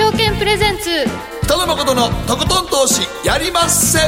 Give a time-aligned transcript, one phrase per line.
[0.00, 1.04] 証券プレゼンツ。
[1.44, 3.98] 北野誠のとことん投資やりまっせ。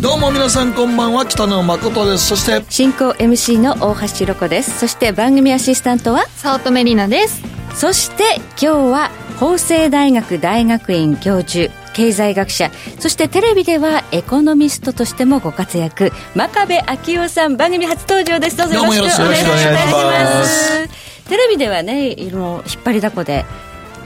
[0.00, 2.28] どうも皆さんこんばんは北野誠です。
[2.28, 4.78] そして進行 MC の大橋ろ子です。
[4.78, 6.26] そして番組アシスタントは？
[6.36, 7.42] 早乙女里奈です。
[7.74, 9.10] そして今日は
[9.40, 12.70] 法政大学大学院教授経済学者。
[13.00, 16.12] そしてテレビではエコノミストとしてもご活躍。
[16.36, 18.56] 真壁昭夫さん番組初登場です。
[18.56, 23.44] どうぞよろしくお願いしますテレビではねいろ引っ張りだこで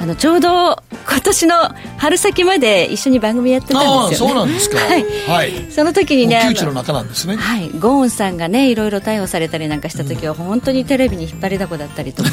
[0.00, 0.76] あのちょうど
[1.08, 1.54] 今年の
[1.96, 4.78] 春先まで一緒に番組やってたんですよ、ね、そうなんですか。
[4.78, 7.36] はい、はい、その時にね窮地の中なんですね。
[7.36, 7.68] はい。
[7.70, 12.30] ゴーンさんがねいろいろ逮捕されたりなんかした時は、本当にテレビに引っ張りだこだったりとか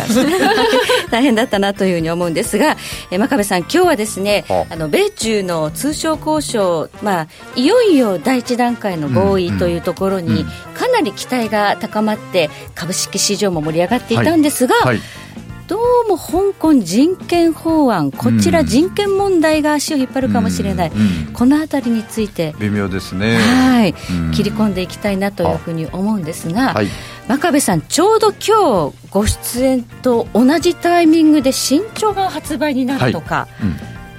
[1.09, 2.77] 大変だったなというふうに思うんですが
[3.09, 4.75] え真壁さん今日はですねあ。
[4.75, 14.85] の米中の通商交渉まあいよいよ第一段階の合意というところに、かなり期待が高まって株式市場も盛り上がっていたんですが、はい。
[14.87, 15.24] はい
[15.67, 26.87] どうも香港人権法案、こちら人権問題が足を引っ張るかもしれない、うんうん、このあたりについて微妙ですね、はい、うん、切り込んでいきたいなというふうに思うんですが、はい、
[27.27, 33.47] 真壁さん、ちょうど今日ご出演と同じタイミングで新潮が発売になるとか、は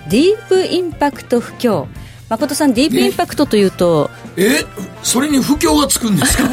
[0.09, 1.87] い、ディープインパクト不況。
[2.29, 4.65] 誠さん、ディープインパクトというと、え
[5.03, 6.45] それに不況がつくんですか？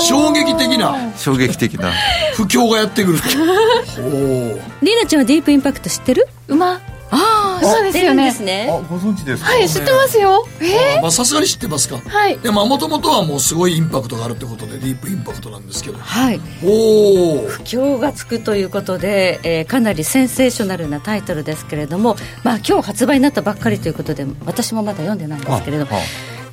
[0.00, 0.96] 衝撃的な。
[1.16, 1.92] 衝撃的な。
[2.34, 3.18] 不況がやってくる。
[3.22, 6.26] とリーナちゃんはディープインパクト知ってる？
[6.48, 6.80] 馬
[7.12, 8.32] ああそうですよね。
[8.40, 8.68] ね。
[8.70, 9.50] あご存知ですか？
[9.50, 10.46] はい知ってますよ。
[10.60, 11.98] ええさすがに知ってますか？
[11.98, 12.38] はい。
[12.38, 15.98] でももともとはもうすごいインパクトがあるってことでディープインパクトなんですけど。
[15.98, 16.40] はい。
[16.64, 25.98] おお不況がつくということで、えー、かなりセンセーショナルなタイトルですけれどもまあ今日発売になったばっかりということで私もまだ読んでないんですけれども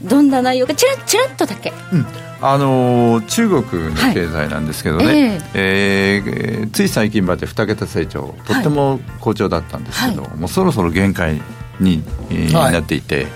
[0.01, 2.05] どんな内容かちらちらっとだけ、うん。
[2.39, 5.15] あのー、中国の経済なんですけどね、はい、
[5.55, 11.41] えー、えー、つい最近まで2桁成長とっても好調だったんですけど、はい、もうそろそろ限界
[11.79, 13.27] に、えー、なっていて。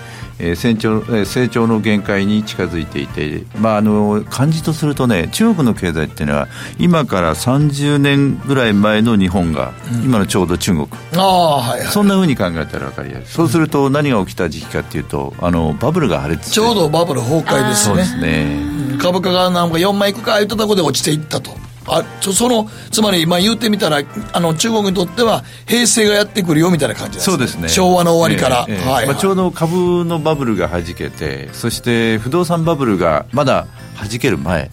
[0.42, 6.48] えー、成長成長の限界に近づいていて、まあ、あの感じとするとね中国の経済っていうのは
[6.80, 10.88] 今から30年ぐらい前の日本が、うん、今のちょうど中国。
[11.16, 13.24] あ、はいはい、そんなふうに考えたら分かりやす。
[13.24, 17.92] いそうすると何が起きた時期かっていうとあのバブルが破裂ちょうどバブル崩壊ですね。
[17.92, 21.52] そうですね、株価がなんか4万いくか言ったところで落ちていったと
[21.88, 24.02] あちそのつまり今言うてみたら
[24.34, 27.70] あの中国にとっては平成がやってくるよみたいな感じです、ね、そうですね。
[27.70, 34.70] 昭和の終わりから、えーえー、はい、まあ、ちょうど株のバブルがはじけてそして不動産バブルがまだはじける前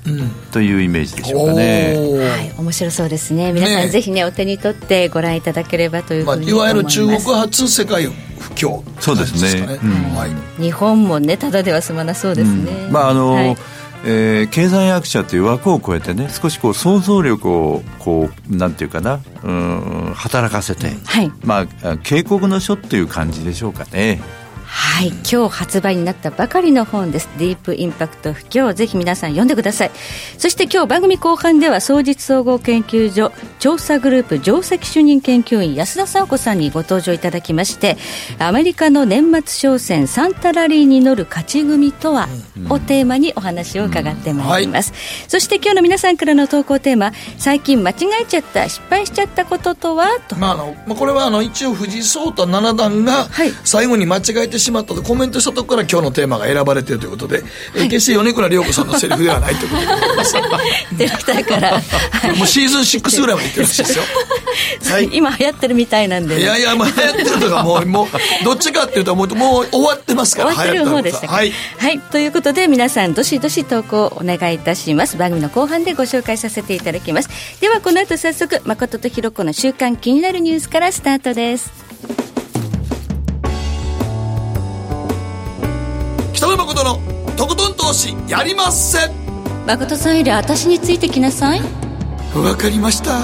[0.52, 3.52] というイメージでしょうかね、うん、はい面白そうですね。
[3.52, 10.26] 皆さん、ぜひねお手に取ってご覧いただければというふうに、まあ、いわゆる中国発世界不況、そうですね、うん、は
[10.58, 13.56] い、日本もねただでは済まなそうですね、うん、まああの、はい
[14.10, 24.22] えー、経済学者という枠を超えてね少しこう想像力をこうなんていうかなうん働かせて、はい、まあ警告の書っていう感じでしょうかね。
[24.70, 27.28] はい今日発売になったばかりの本です。
[27.38, 29.90] ディープインパクト不況ぜひ皆さん読んでください。
[30.36, 37.96] そして今日番組後半では総実総合研究所調査グループ上席主任研究員安田沙子さんにご登場いただきまして
[38.38, 42.28] アメリカの年末商戦サンタラリーに乗る勝ち組とは、
[42.68, 50.08] をテーマにお話を伺ってまいります、うんはい、そして今日の皆さんからの投稿テーマ最近間違えちゃった失敗しちゃったこととは？
[50.28, 53.28] と、まあ、あのこれはあの一応藤井聡太七段が
[53.64, 57.46] 最後に間違えてしまったとコメントしたところから今日のテーマが選ばれているということで、はい、
[57.76, 60.34] え決して米倉涼子さんのセリフではないということでございます。
[60.98, 61.72] ディレクターから、
[62.36, 64.04] もうシーズン6ぐらいまでいってるらしいですよ、
[64.90, 75.16] はい、今流行ってるみたいなんで、いやいや、まあ、流行ってるとかもうもうどっちかっていうともうもう終わってますから終わってる方でしたはい、はい、ということで皆さんどしどし投稿お願いいたします。
[75.16, 77.28] 番組の後半でご紹介させていただきます。
[77.60, 81.87] ではこの後早速誠とひろ子の週刊気になるニュースからスタートです
[87.38, 88.98] とことん投資やりまっせ
[89.64, 91.60] 誠さんより私についてきなさい。
[92.34, 93.20] わかりました。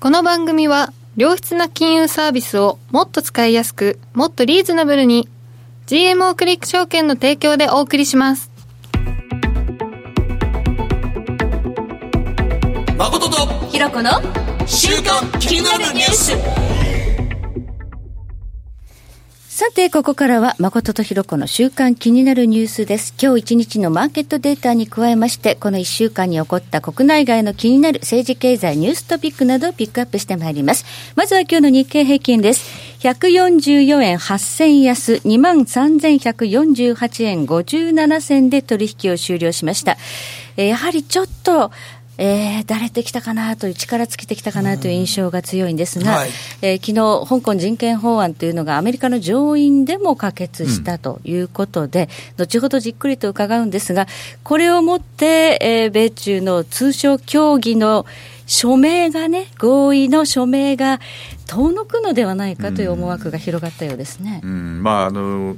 [0.00, 5.28] この番組は良質な金融サービスをもっと使いやすくもっとリーズナブルに
[5.86, 8.50] GMO クリック証券の提供でお送りします。
[12.96, 14.12] 誠とひろこの
[14.64, 16.97] 週刊気になるニュース
[19.58, 23.12] さて、ここからは、誠とひろこの週間気になるニュースです。
[23.20, 30.84] 今日一日のマーケットデータに加えまして、この一週間に起こった国内外の気になる政治経済ニューストピックなどをピックアップしてまいります。
[31.16, 32.70] まずは今日の日経平均です。
[33.00, 39.96] 144円8000安、23,148円57銭で取引を終了しました。
[40.54, 41.72] やはりちょっと、
[42.18, 46.30] えー、だれてきたかなという、力尽きてきたかなという印象が強いんですが、はい、
[46.62, 54.06] えー、昨日香港人権法案というのがアメリカの上院でも可決したということで、うん、後ほどじっくりと伺うんですが、
[54.42, 58.04] これをもって、えー、米中の通商協議の
[58.46, 61.00] 署名がね、合意の署名が
[61.46, 64.40] 遠のくのではないかという思惑が広がったようですね。
[64.42, 65.56] うん、うん、まああの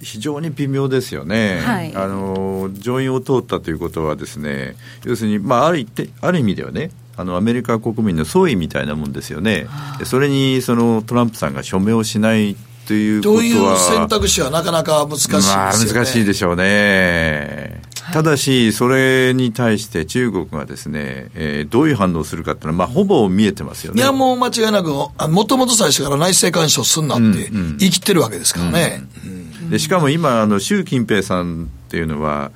[0.00, 5.86] 非常に微妙ですよね、はい、あの上院を通ったということはですね要するに、まあ、ある
[6.20, 9.68] ある意味ではねあのアメリカ国民の総意みたいなもんですよね、
[10.04, 12.56] それにそのトランプさんが署名をしない
[12.86, 17.82] ということは、という選択肢はなかなか難しいですよね、まあ、難しいでしょうね。
[18.12, 24.00] ただし、それに対して中国がですね、えー、どういう反応するかっていうのは、まあ、ほぼ見えてますよね。
[24.00, 29.02] いや、もう間違いなく、もともと最初から内政干渉すんなって言い切ってるわけですからね。
[29.24, 29.30] うん。
[29.30, 32.52] うんでしかも今あの習近平さんっていうのは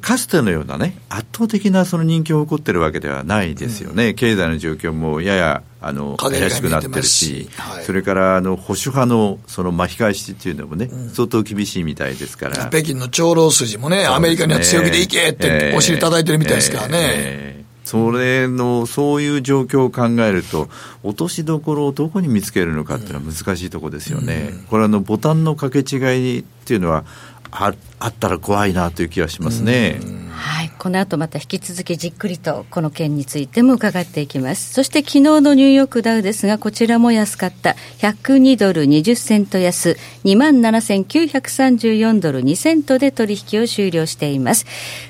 [0.00, 12.70] かつてのようなね圧倒的なその人気を誇ってるわけではないですよね、うん、経済の状況もややあの怪しくなってるし、はい、それからあの保守派のその巻き返しっていうのもね、うん、相当厳しいみたいですから。
[12.70, 14.06] 北京の長老筋もね、ね。
[14.06, 16.98] アメリカには強気でいけってお尻叩いてるみたいですからね。
[16.98, 17.60] えーえ。
[17.60, 20.68] ーそれの、そういう状況を考えると、
[21.02, 24.50] 落としどころをどこに見つけるのかっていうのは難しいところですよね。
[24.52, 25.98] うん、これあの、ボタンの掛け違
[26.36, 27.04] いっていうのは、
[27.50, 30.00] ああったら怖いなという気がしますね。
[30.34, 34.74] はい、この後また引き続きじっくりとこの件についても伺っていきます。
[34.74, 37.76] そして昨日のニューヨークダウですが、こちらも安かった。
[37.98, 44.66] 102ドル20セント安、27,934ドル2セントで取引を終了しています。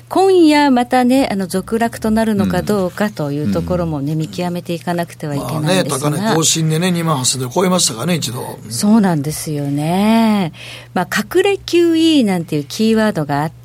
[0.07, 8.59] 今夜またね、あの続落となるのかどうかというところもね、うん、見極めていかなくてはいけないんですが、まあね、高値更新でね、2万8000ドル超えましたかね、一度。
[8.69, 10.53] そうなんですよね。
[10.93, 13.64] まあ、隠れ QE なんていうキーワードがあって、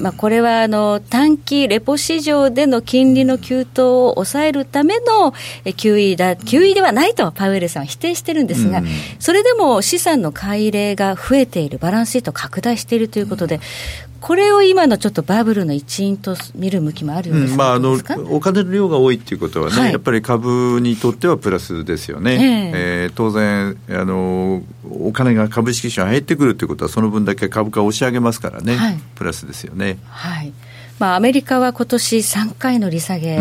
[0.00, 5.32] まあ、これはあの短期レポ市場での金利の急騰を抑えるための
[5.64, 8.82] QE だ、QE ではないとパウエルさんは否定してるんですが、
[9.18, 13.60] それでも資産の買い入れが増えている、バランスシート拡大しているということで、
[14.20, 17.98] これを今のちょっとバブルの一因と見る向きもあるようです、うん、まあ、あの
[18.30, 29.98] お金の量が多いっていうことはね、はい、やっぱり株にとってはプラスですよね、えー、えー、当然あの、お金が株式市場に入ってくるということは、その分だけ株価を押し上げますからね、はい、プラスですよね。
[30.08, 30.52] はい
[31.00, 33.38] まあ、アメリカは今年3回の利下げ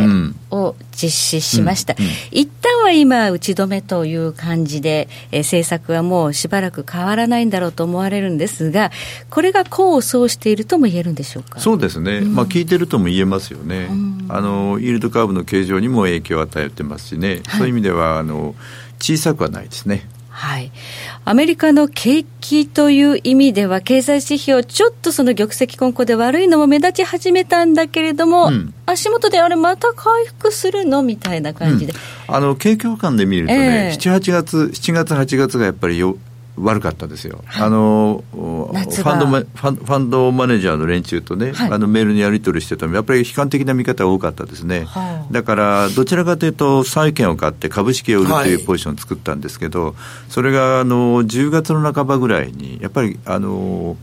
[0.50, 2.10] を実施しました、うんうん。
[2.10, 8.92] うん、一旦は今、打ち止めという感じで、えー、政策はもうしばらく変わらないんだろうと思われるんですが、
[9.30, 11.60] これが功を奏しているとも言えるんでしょうか？
[11.60, 13.90] そうですね、まあ、効いてるとも言えますよね、
[14.30, 18.56] あのイールドカーブの形状にも影響を与えてますしね、はい、そういう意味ではあの
[19.02, 20.08] 小さくはないですね。
[20.40, 20.72] はい、
[21.26, 31.94] アメリカの景気という意味では、経済指標、ちょっとその玉石混交で悪いのも目立ち始めたんだけれども、うん、足元であれ、また回復するのみたいな感じで、
[32.30, 36.18] うん、あの景況感で見るとね、えー、7、8月、7月、8月がやっぱりよ
[36.60, 49.96] 悪かったですよ、はい、あのファンドマファンドマネージャーの連中とね、はい、あのメールにやり取りしてても、やっぱり悲観的な見方が多かったですね、はい、だからどちらかというと、債券を買って株式を売るというポジションを作ったんですけど、
[50.30, 53.98] それがあの10月の半ばぐらいに、やっぱりあの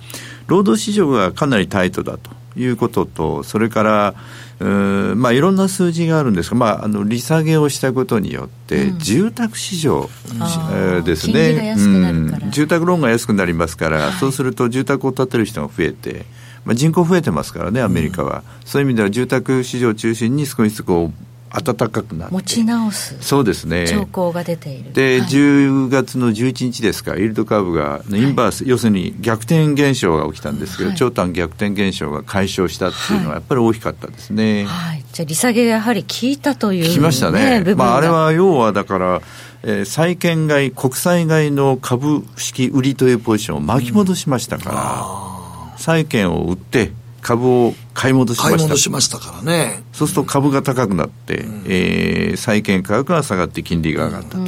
[0.46, 4.14] 労働市場がかなりタイトだということと、それから、
[4.58, 16.24] まあ、いろんな数字があるんですが、まあ、あの利下げをしたことによって、住宅市場、うん、ですね、うん、住宅ローンが安くなりますから、はい、そうすると住宅を建てる人が増えて、
[16.64, 22.34] まあ、人口増えてますからね、アメリカは、うん、そういう意味では住宅市場を中心に少しずつこう暖かくなって。
[22.34, 23.16] 持ち直す。
[23.20, 23.86] そうですね。
[23.86, 24.92] 兆候が出ている。
[24.92, 27.14] で、はい、10月の11日ですか。
[27.14, 39.22] イールドカーブがインバース、はい、要するに逆転現象が起きたんですけど、はい、長短逆転現象が解消したっていうのはやっぱり大きかったですね、はい、じゃあ利下げがやはり効いたという、ね、効きましたね、まあ、あれは要はだから
[39.68, 46.92] えー、債券買い、国債買いの株式売りというポジションを巻き戻しましたから、うん、債券を売って、
[47.22, 48.56] 株を買い戻しました。
[48.56, 49.82] 買い戻しましたからね。
[49.92, 54.42] そうすると株が高くなって、うん、えー、債券価格が下がって金利が上がったと。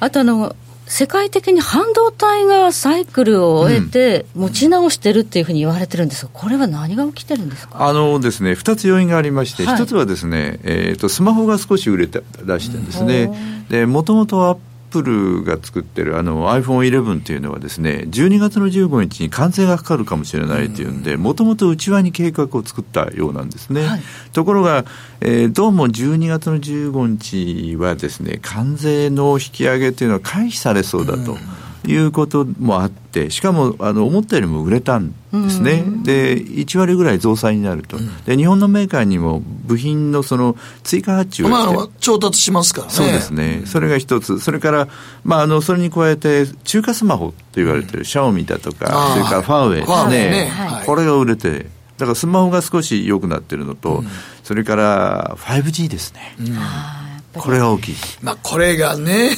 [0.00, 0.54] あとあの、
[0.86, 7.88] 世界的に半導体がサイクルを終えて、持ち直してるっていうふうに言われてるんですが、これは何が起きてるんですか？
[7.88, 13.64] あのですね、2つ要因がありまして、はい、1つはですね、えーと、スマホが少し売れて出してるんですね。
[13.68, 14.58] で、もともとアッ
[14.90, 23.86] プルが作ってるあの iPhone11 っていうのはですね、12月の15日に関税がかかるかもしれないというんで、もともと内輪に計画を作ったようなんですね。
[23.86, 24.02] はい、
[24.32, 24.84] ところが、
[25.20, 31.36] えー、どうも12月の15日はですね、関税の引き上げというのは回避されそうだと。
[31.88, 35.14] いうこともあって、しかもあの思ったよりも売れたん
[35.44, 42.92] ですね、で1割ぐらい増産になると、で、日本のメーカーにも部品のその追加発注をまあ、調達しますからね。
[42.92, 44.88] そうですね、それが一つ、それから、
[45.24, 50.46] まあ、あのそれに加えて、中華スマホと言われてる、シャオミだとか、それからファーウェイですね、ね。
[50.48, 51.66] はい、これが売れて、
[51.98, 54.08] だからスマホが少し良くなってるのと、うん、
[54.44, 56.36] それから 5G ですね。
[56.40, 56.58] うん。
[57.40, 57.94] これが大きい。
[58.22, 59.30] まあ、これがね、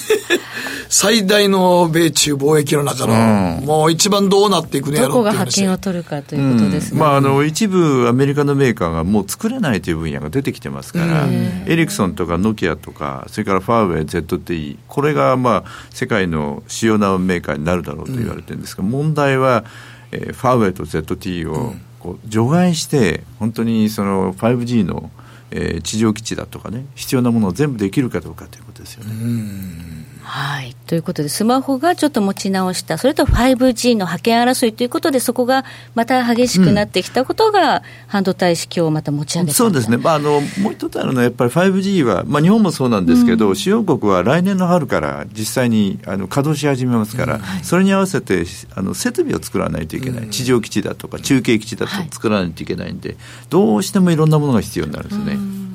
[0.89, 6.95] 最大の米中貿易の中の、うん、もう一番どうなっていくのやろうどこが覇権を取るかということですね。
[6.95, 11.27] うん、まあ、あの、一部アメリカのメーカーがもう作れないという分野が出てきてますから、
[11.67, 19.65] エリクソンとかノキアとか、それからファーウェイ、ZTE、これがまあ、世界の主要なメーカーになるだろうと言われてるんですが、うん、問題は、
[20.13, 25.11] えー、ファーウェイと ZTE をこう除外して、本当にその 5G の
[25.51, 30.08] えー、地上基地だとかね必要なものを全部できるかどうかということですよね。
[30.29, 47.41] はい、ということで、スマホがちょっと持ち直した、それと 5G の覇権争いということで、そこがまた激しくなってきたことが、半導体市況をまた持ち上げた、そうですね、まあ、あのもう一つあるのは、やっぱり 5G は、まあ、日本もそうなんですけど、うん、主要国は来年の春から実際にあの稼働し始めますから、うん。
[47.41, 48.45] はい、それに合わせて
[48.75, 53.19] あの設備を作らないといけない、うん、地上基地だとか、中継基地だとか作らないといけないんで、はい、
[53.49, 55.68] どうしてもいろんなものが必要になるんですね。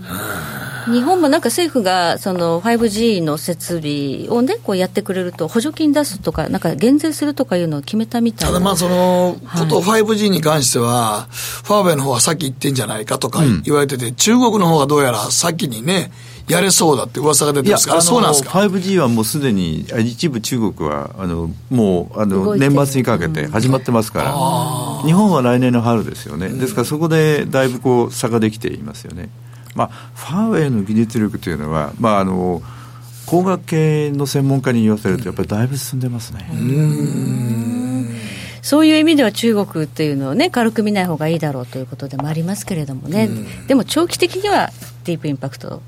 [0.91, 16.11] 日本もなんか政府がその 5G の設備をね、こうやってくれると、補助金出すとか、なんか減税するとかいうのを決めたみたいただまあそのこと、5G に関しては、ファーウェイの方が先行ってんじゃないかとか言われてて、うん、中国の方がどうやら先にね、
[16.49, 29.29] やれそうだって噂が出てますから、そうなんですか？5G はもうすでに、一部中国はあのもうあの年末にかけて始まってますから、うん、日本は来年の春ですよね、ですからそこでだいぶこう差ができていますよね。
[29.75, 32.61] まあ、ファーウェイの技術力というのは、まあ、あの
[33.25, 36.45] 工学系の専門家に言わせると、やっぱりだいぶ進んでますね。
[38.61, 43.29] そういう意味では中国っていうのをね、軽く見ない方がいいだろうということでもありますけれどもね、
[43.67, 44.69] でも長期的には
[45.03, 45.81] ディープインパクト。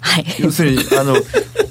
[0.00, 1.14] はい、要するにあの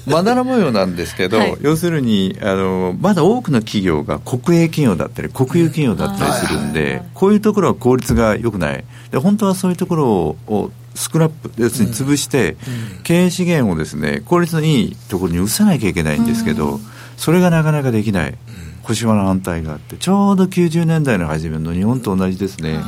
[0.06, 10.06] まだら模様なんですけど、はい、要するにあのまだ多くの企業が国営企業だったり国有企業だったりするんで、こういうところは効率が良くないで本当はそういうところ
[10.46, 12.56] をスクラップ、要するに潰して、
[13.04, 16.80] 経営資源をですね、効率のいいところに移さなきゃいけないんですけど、
[17.16, 18.34] それがなかなかできない。
[18.82, 22.80] 小島の反対があって、ちょうど90年代の初めの日本と同じですね。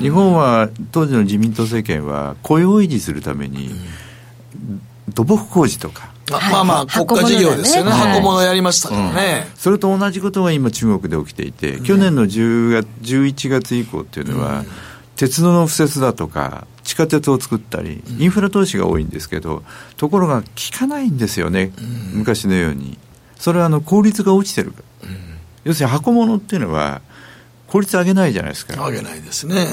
[0.00, 3.70] 日本は当時の自民党政権は雇用を維持するために
[5.14, 14.64] 土木工事とかまあまあ国家事業ですよね、箱物やりましたからね、それと同じことが今中国で起きていて、去年の10月11月以降っていうのは、
[15.16, 19.62] 鉄道の敷設だとか地下鉄を作ったり、インフラ投資が多いんですけど、
[19.96, 21.72] ところが効かないんですよね、
[22.12, 22.98] 昔のように。
[23.36, 24.74] それはあの効率が落ちてる。
[25.64, 27.00] 要するに箱物っていうのは、
[27.74, 28.86] 効率上げないじゃないですか。
[28.86, 29.66] 上げないですね。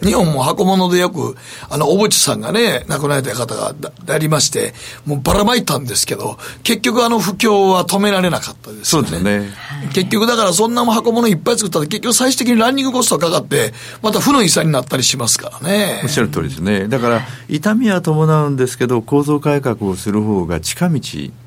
[0.00, 1.36] うん、日本も箱物でよく、
[1.68, 3.74] あの、小渕さんがね、亡くなられた方が
[4.06, 4.74] ありまして、
[5.06, 9.08] もうばらまいたんですけど、結局あの不況は止められなかったですよね。
[9.08, 9.50] そうですね。
[9.92, 16.00] 結局だからそんなも箱物いっぱい作ったら結局最終的にランニングコストがかかって、また負の遺産になったりしますからね。
[16.04, 16.86] おっしゃる通りですね。
[16.86, 21.00] だから、痛みは伴うんですけど、構造改革をする方が近道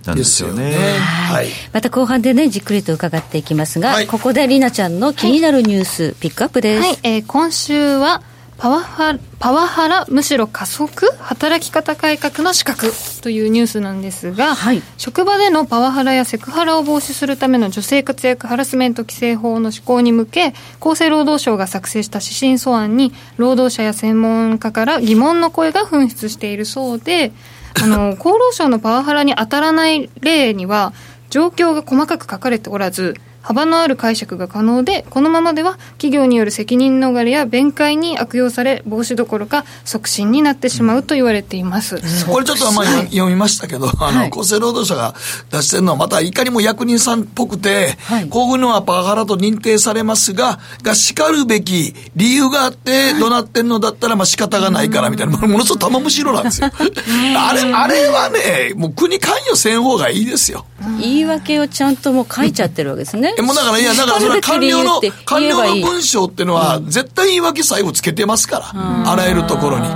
[0.06, 0.64] なんですよね。
[0.64, 1.48] よねはい。
[1.74, 6.88] また後半でね、じっくりと伺っていきますが、はい、ここでりなちゃんの気になるニュース、ピックアップです。
[6.88, 8.22] はい、えー、今週は、
[8.58, 12.90] パワハパワハラむしろ加速働き方改革の資格
[13.22, 27.34] というニュースなんですが、はい、職場でのパワハラやセクハラを防止するための女性活躍ハラスメント規制法の施行に向け厚生労働省が作成した指針素案に労働者や専門家から疑問の声が噴出しているそうで
[27.82, 30.94] あの厚労省のパワハラに当たらない例には
[31.30, 33.16] 状況が細かく書かれておらず
[33.46, 42.02] 幅のある解釈が可能でこのままでは企業による責任逃れや弁解に悪用され防止どころか促進になってしまうと言われています、うん、
[42.34, 45.14] これちょっとまあ、はい、読みましたけどあの、はい、厚生労働省が
[45.52, 56.72] 出してるのはまたいかにも役人さんっぽくて、はい、こういうのはパワハラと認定されますががしかるべき理由があって怒鳴ってんのだったらまあ仕方がないからみたいな、ものすごく玉虫色なんですよ。
[57.38, 60.66] あれあれはねもう国関与せん方がいいですよ。
[61.00, 63.35] 言い訳をちゃんともう書いちゃってるわけですね。
[63.38, 69.88] え、もうだから、いや、だからそれは官僚の、官僚の文章っていうのは、絶対言い訳最後つけてますから、あらゆるところに。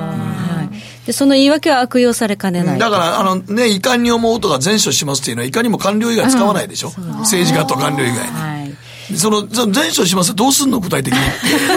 [1.06, 2.80] でその言い訳は悪用されかねない。
[2.80, 6.92] だから、あのね、遺憾に思うとか前処しますっていうのは、いかにも官僚以外使わないでしょ。
[7.22, 8.34] 政治家と官僚以外に。
[8.34, 8.69] はい
[9.16, 11.20] その、その前処しますどうすんの具体的に？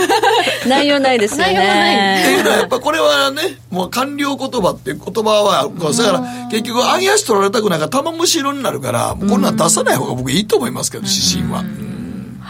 [0.69, 1.55] 内容ないですよね。
[1.55, 2.23] 内容ない。
[2.23, 11.65] っていうのは、やっぱこれはね、もう官僚言葉っていう言葉は、だから結局、揚げ足取られたくないから玉虫色になるから、こんなん出さない方が僕いいと思いますけど、指針は。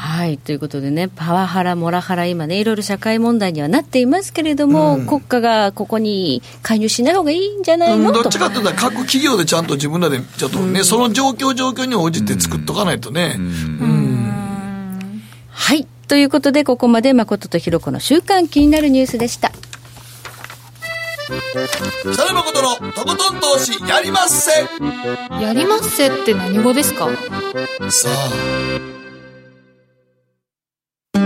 [0.02, 13.38] はいということでね、パワハラ、モラハラ、今ね、いろいろ社会問題にはなっていますけれども、うん、国家がここに介入しない方がいいんじゃないの、うん、どっちかっていうと、各企業でちゃんと自分らで、ちょっとね、うん、その状況、状況に応じて作っとかないとね。
[13.80, 14.01] はい。
[16.12, 19.50] ということで、ここまで誠とひろ子の週間気になるニュースでした。
[22.02, 24.50] 北野誠のとことん投資やりまっせ
[25.42, 27.08] やりまっせって何語ですか？
[27.88, 28.10] さ
[31.14, 31.18] あ。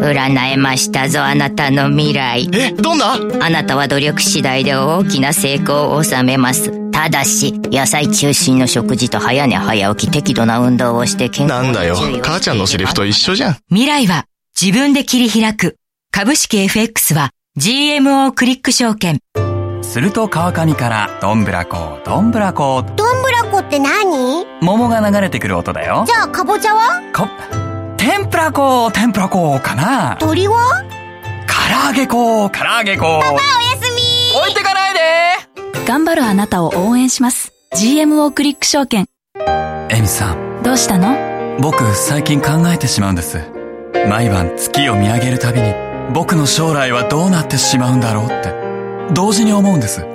[0.00, 2.50] 占えましたぞ、あなたの未来。
[2.52, 3.12] え、どんな？
[3.12, 6.72] あなたは努力次第で大きな成功を収めます。
[6.94, 13.56] ただし、野菜中心の食事と早寝早起き適度な運動をして健康なんだよ、母ちゃんのセリフと一緒じゃん。
[13.68, 14.26] 未来は
[14.58, 15.76] 自分で切り開く。
[16.12, 19.18] 株式 FX は GMO クリック証券。
[19.82, 24.46] すると川上からどんぶらこどんぶらこどんぶらこって何？
[24.62, 27.02] 桃が流れてくる音だよじゃあかぼちゃは？
[27.12, 27.28] か
[27.96, 30.84] 天ぷら粉、天ぷら粉かな鳥は？
[31.48, 33.02] 唐揚げ粉、唐揚げ粉。
[33.04, 33.40] パパおや
[33.82, 35.00] すみ置いてかないで
[35.86, 37.52] 頑張るあなたを応援します。
[37.76, 39.06] GMO クリック証券。
[39.90, 40.62] エミさん。
[40.62, 41.58] どうしたの？
[41.60, 43.38] 僕、最近考えてしまうんです。
[44.08, 45.74] 毎晩月を見上げるたびに、
[46.14, 48.54] 僕の将来はどうなってしまうんだろうって、
[49.12, 50.06] 同時に思うんです。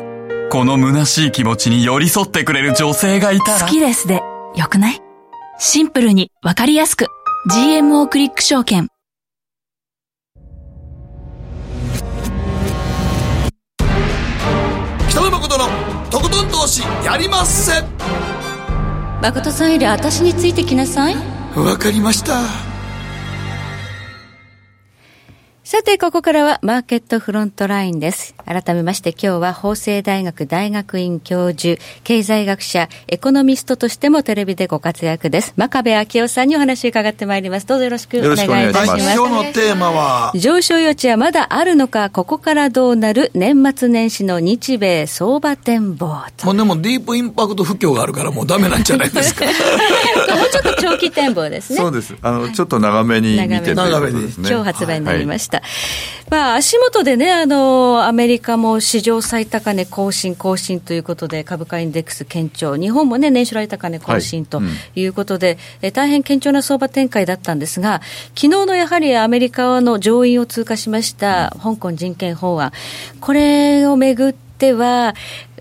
[0.51, 3.59] この虚しい気持ちに寄り添ってくれる女性がいたら。
[3.59, 4.23] 好きですで、
[4.55, 5.01] よくない？
[5.59, 7.05] シンプルにわかりやすく。
[7.51, 8.87] GMO クリック証券
[15.19, 15.65] 北野誠の
[16.09, 17.73] とことん投資やりまっせ。
[19.21, 21.15] 誠さんより私についてきなさい。
[21.57, 22.68] わかりました
[25.71, 28.33] さて、ここからはマーケットフロントラインです。
[28.43, 35.53] 改めまして今日は法政大学大学院教授、経済学者、エコノミストとしてもテレビでご活躍です。
[35.57, 37.67] 真壁昭夫さんにお話を伺ってまいります。
[37.67, 38.33] どうぞよろしくお願い
[38.71, 39.15] いたします。
[39.15, 40.31] 今日のテーマは？
[40.33, 46.07] 上昇余地はまだあるのか、ここからどうなる年末年始の日米相場展望。
[46.45, 49.45] もうでもディープインパクト不況があるからもうダメなんじゃないですか。
[49.45, 49.55] もう
[50.49, 51.77] ちょっと長期展望ですね。
[51.77, 52.15] そうです。
[52.23, 55.57] あの、ちょっと長めに見て長めに、ね、今日発売になりました。
[55.57, 55.58] はい
[56.29, 64.61] まあ、足元でね、あの、アメリカも史上最高値更新、更新ということで、株価インデックス堅調、日本もね、年初来高値更新と
[64.95, 65.09] い。
[65.09, 68.01] うことで、はいうん、え大変堅調な相場展開だったんですが、
[68.35, 72.71] 昨日のやはりアメリカの上院を通過しました香港人権法案、
[73.19, 75.15] これをめぐっては、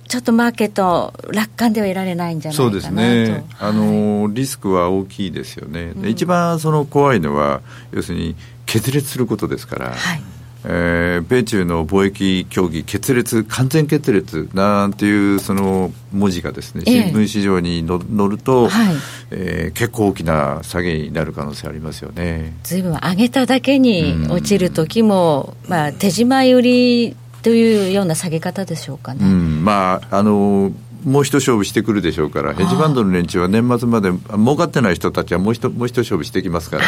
[0.09, 2.81] ちょっとマーケット、楽観ではいられないんじゃないかなと。
[2.81, 7.61] そうですね、あのリスクは大きいですよね、うん、一番その怖いのは、
[7.93, 8.35] 要するに
[8.69, 9.87] 決裂することですから。
[9.91, 10.23] はい
[10.65, 18.97] えー、米中の貿易協議決裂、完全決裂なんていうその文字がですね、新聞市場に載ると、はい、
[19.31, 22.57] えー、結構大きな下げになる可能性ありますよね。
[22.65, 29.21] ずいぶん上げただけに落ちる時も、まあ、手締まい売りというような下げ方でしょうかね。
[29.23, 30.73] うん、まああの
[31.05, 36.85] もう一勝負してくるでしょうから、ヘッジファンドの連中は年末まで儲かってない人たちはもう一もう一勝負してきますから、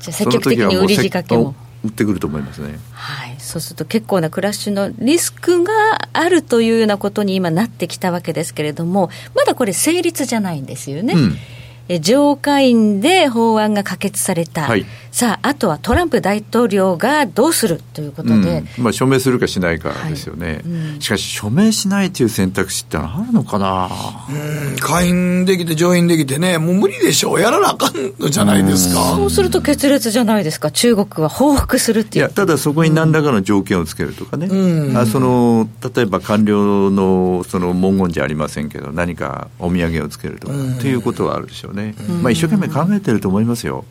[0.00, 1.54] じゃ積極的に売り仕掛けも。
[1.82, 5.72] 売ってくると思いますね、はい、そうすると結構なクラッシュのリスクが
[6.12, 11.14] あるというようなことに今なってきたわけですけれどもまだこれ成立じゃないんですよね。
[11.14, 12.02] うん。
[12.02, 18.34] 上下院で法案が可決された、はい、さあ、あとはトランプ大統領がどうするということで、
[18.78, 23.90] うん、まあ、署名するかしないかですよね、はいうん、しかし、署名しないという選択肢ってあるのかな、
[24.30, 29.16] うん、下院できて、上院できてね、もう無理でしょう、やらなあかんのじゃないですか。
[29.16, 32.26] そうすると決裂じゃないですか、中国は報復するっていう。
[32.26, 41.96] いや、ただそこに何らかの条件をつけるとかね、うん、あその例えば官僚のその文言じゃありませんけど、何かお土産をつけるとか、っていうことはあるでしょうね。
[42.22, 43.84] まあ、一生懸命考えてると思いますよ。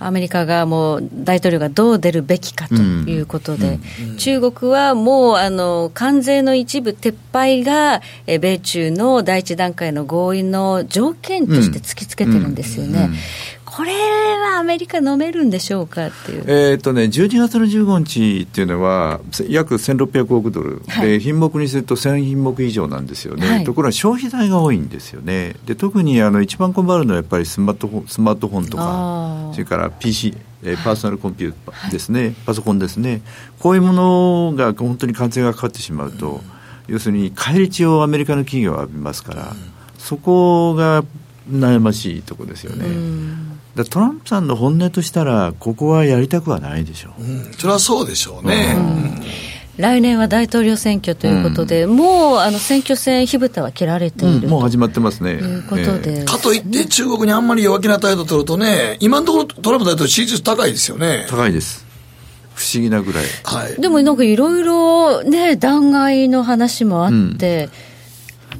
[0.00, 3.78] アメリカがもう大統領がどう出るべきかということで、
[4.18, 13.10] 中国はもうあの関税の一部撤廃が米中の第一段階の合意の条件として突きつけてるんですよね。
[13.78, 16.44] これはアメリカ飲めるんでしょうかっていう。
[16.48, 33.22] えっ、とね、12月の15日っていうのは、約1600億ドル、はい、品目にすると1000品目以上なんですよね、はい、ところが消費財が多いんですよね、で特にあの一番困るのはやっぱりスマートフォンスマートフォンとか、それから PC、えー、パーソナルコンピューターですね、はい、パソコンですね、
[33.60, 36.40] こういうものが本当に関税がかかってしまうと、うん、
[36.88, 39.56] 要するに返り血をアメリカの企業は浴びますから、うん、
[39.98, 41.04] そこが
[41.50, 42.84] 悩ましいとこですよね。
[43.84, 47.22] トランプさんの本音としたら、ここはやりたくはないでしょう。
[47.22, 48.76] うん、それはそうでしょうね。
[49.76, 55.34] 来年は大統領選挙ということで、うん、もうあの選挙戦、火蓋は切られている、うん、もう始まってますね。
[55.34, 61.26] いうことで、えー、かといって、中国にあんまり弱気な態度を取るとね、今のところトランプ大統領、支持率高いですよね。
[61.30, 61.86] 高いです。
[62.56, 63.24] 不思議なぐらい。
[63.44, 67.87] はい、でもなんかいろいろね、弾劾の話もあって、うん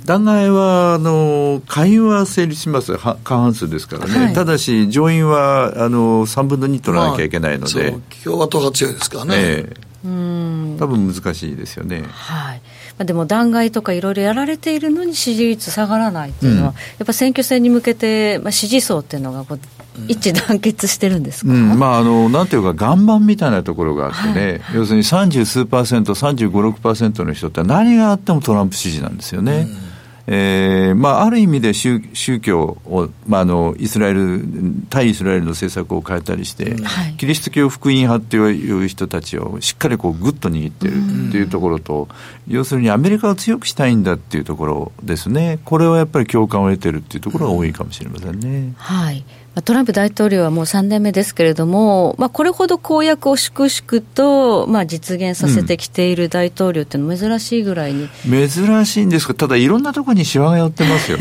[0.09, 2.97] 弾劾は、あの、下院は成立します。
[2.97, 4.25] 過半数ですからね。
[4.25, 7.91] はい、ただし、上院は、あの、3分の2取らなきゃいけないので。
[7.91, 9.35] まあ、共和党が強いですからね。
[9.37, 12.05] ええー、多分難しいですよね。
[12.09, 12.63] はい。
[12.97, 19.61] まあ、でも弾劾とかいろいろやられているのに支持率下がらないっていうのは、うん、やっぱ選挙戦に向けて、まあ、支持層っていうのがこう
[20.09, 29.69] 一致団結してるんですか、うん、まあ、あのなんていうか、岩盤みたいなところがあってね、はい、要するに30数パーセント、35、6%の人って何があってもトランプ支持なんですよね。
[29.83, 29.88] うん
[30.31, 34.43] えーまあ、ある意味で宗宗教を、まあ、あのイスラエル
[34.91, 40.93] 対イスラエルの政策を変えたりして、はい、キリスト教福音派っていう人たちをしっかりこうぐっと握ってる
[41.29, 42.09] っていうところと、
[42.47, 48.75] 要するにアメリカを強くしたいんだっていうところですね、これはやっぱり共感を得てるっていうところが多いかもしれませんね。
[48.77, 49.25] はい
[49.63, 61.19] トランプ大統領はもう3年目ですけれども、まあ、これほど公約を粛々と、まあ、実現させてきている大統領っていうのは珍しいぐらいに、うん、珍しいんですが、ただいろんなところにしわが寄ってますよ。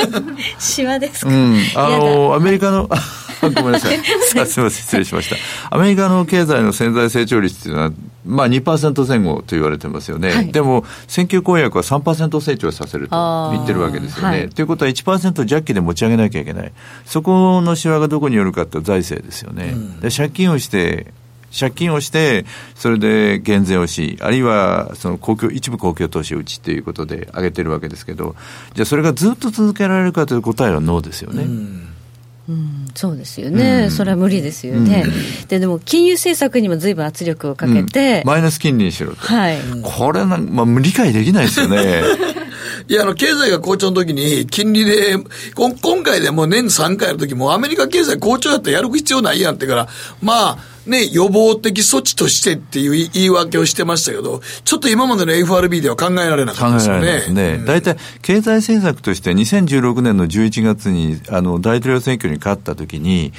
[0.58, 2.88] しわですか、うん、あのアメリカの
[3.54, 3.98] ごめんなさい。
[4.24, 5.36] すみません、失礼しました。
[5.70, 7.90] アメリカの経済の潜在成長率っていうのは、
[8.26, 10.30] まあ2%前後と言われてますよね。
[10.30, 14.22] はい、でも、選挙公約は3%成長させると言ってるわけですよね。
[14.22, 16.72] と、はい、いうことは1%ジャッキで持ち上げなきゃいけない。
[17.04, 19.72] そこのしわがどこによるかって財政ですよね。
[19.74, 21.12] うん、で借金をして、
[21.58, 28.34] 借金をして、それで減税をし、あるいはその公共一部公共投資を打ちということで上げてるわけですけど、
[28.74, 31.44] じゃあそれがずっと続けられるかという答えはノーですよね。
[31.44, 31.93] うん
[32.48, 42.02] うん、そうですよね、うん、それは無理ですよね、うん、ででも金融政策にもずいぶん圧力をかけて、マイナス金利にしろと、はい、これな、まあ、理解できないですよね。
[42.88, 45.16] いや、あの、経済が好調の時に、金利で、
[45.54, 49.88] 今回でもう年3回の時も、アメリカ経済好調やったらやる必要ないやんってから、
[50.22, 57.22] まあ、ね、予防的措置としてっていう言い訳をしてましたけど、ちょっと今までの FRB では考えられなかったですよね。
[57.26, 57.64] 考えね。
[57.64, 63.32] 大、体、経済政策として2016年の11月に、あの、大統領選挙に勝った時に、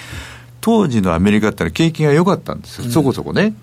[0.61, 3.53] 当時のアメリカってのは景気が良かったんですよ、そこそこね。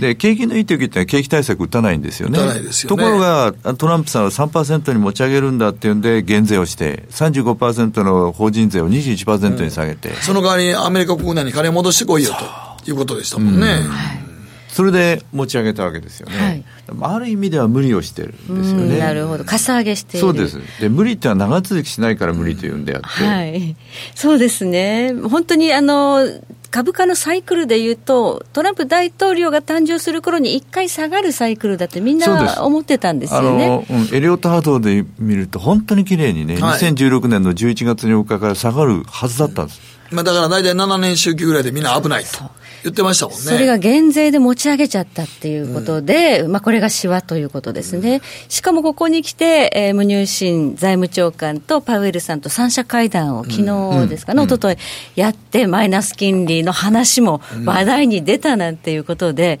[0.00, 2.38] で、景気のいい時って景気対策打たないんですよね。
[2.38, 2.60] よね。
[2.86, 12.68] ところが、トランプさんは3%に持ち上げるんだっていうんで、減税をして、35%の法人税を21%に下げて、うん、その代わりにアメリカ国内に金戻してこいよと。
[12.90, 13.66] いうことでしたもんね。
[13.66, 14.28] うん。
[14.68, 16.64] それで持ち上げたわけですよね、はい、
[17.00, 18.98] ある意味では無理をしてるんですよね。
[18.98, 20.26] なるほど、かさ上げしている。
[20.26, 20.60] そうです。
[20.80, 23.76] で、無理ってのは長続きしないから無理というんであって、はい、
[24.14, 26.24] そうですね、本当にあの
[26.70, 33.64] 株価のサイクルでいうと、トランプ大統領が誕生する頃に一回下がるサイクルだってみんな思ってたんですよね。
[33.64, 39.80] あの、うん、エリオットハードで見ると本当に綺麗にね、はい、2016年の11月8日から下がるはずだったんです。
[40.10, 42.50] まあ、だから大体7年周期ぐらいでみんな危ないと。
[42.82, 43.40] 言ってましたもんね。
[43.40, 48.16] それが減税で持ち上げちゃったっていうことで、うん、まあこれがしわということですね。
[48.16, 54.78] うん、しかもここに来て、えー、ムニューシン財務長官とパウエルさんと三者会談を昨日ですかね、うん、一昨日
[55.16, 59.60] やって、マイナス金利の話も話題に出たなんていうことで、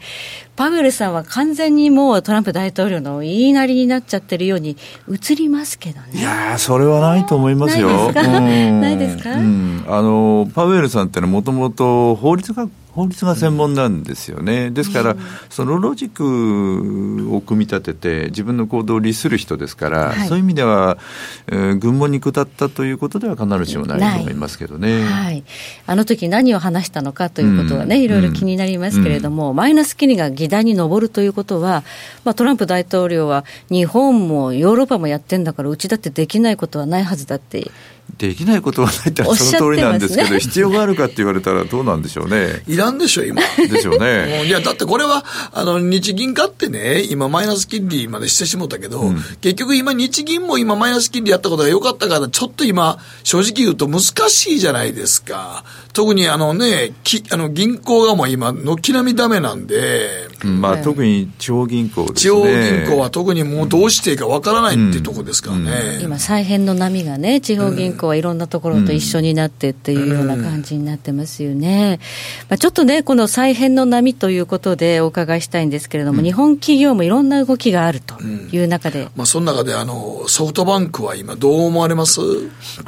[0.58, 4.76] パウエルさんは完全にもうトランプ大統領の言いなりになっちゃってるように
[5.08, 6.08] 映りますけどね。
[6.14, 8.12] いやそれはないと思いますよ。
[8.12, 15.16] ないですか、うん、あの、パウエルさんってのはもともと法律学法律が専門なんですよね、ですから、
[15.50, 20.98] そのロジックを組み立てて、自分の行動を律する人ですから、はい、そういう意味では、
[21.46, 25.04] えー、軍門に下ったということでは必ずしもないと思いますけどね。
[25.04, 25.44] はい、
[25.86, 31.84] あの時何を話したのかということはね、いろいろ気になりますけれども、うん、マイナス金利が議題に上るということは、
[32.24, 37.70] まあ、トランプ大統領は、日本もヨーロッパもやってんだから、うちだってできないことはないはずだって。
[38.16, 42.62] できないことはないってその通りなんですけど、ね、 必要があるかって言われたらどうなんでしょうね。
[42.66, 43.40] いらんでしょ、今。
[43.56, 44.46] でしょ うね。
[44.46, 55.64] いや、だってこれは、あの、日銀買ってね、今マイナス金利までしてしもたけど、うん、結局今日銀も今マイナス金利やったことが良かったから、ちょっと今、正直言うと難しいじゃないですか。
[55.92, 60.28] 特にあのね、きあの銀行がもう今、軒並みダメなんで。
[60.44, 62.14] まあ、特に地方銀行ですね。
[62.20, 65.96] 地方銀行は特にもうどうしていいかわからないっていうところですからね。
[65.96, 72.00] うん、今、再編の波がね、地方銀降はいろんなところと一緒になってっていうような感じになってますよね。
[72.48, 79.08] まあ、ちょっとね、この再編の波ということでお伺いしたいんですけれども、日本企業もいろんな動きがあるという中で。
[79.14, 82.20] まあ、その中であの、ソフトバンクは今どう思われます？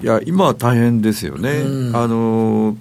[0.03, 1.63] いや、今は大変ですよね。
[1.93, 2.77] あの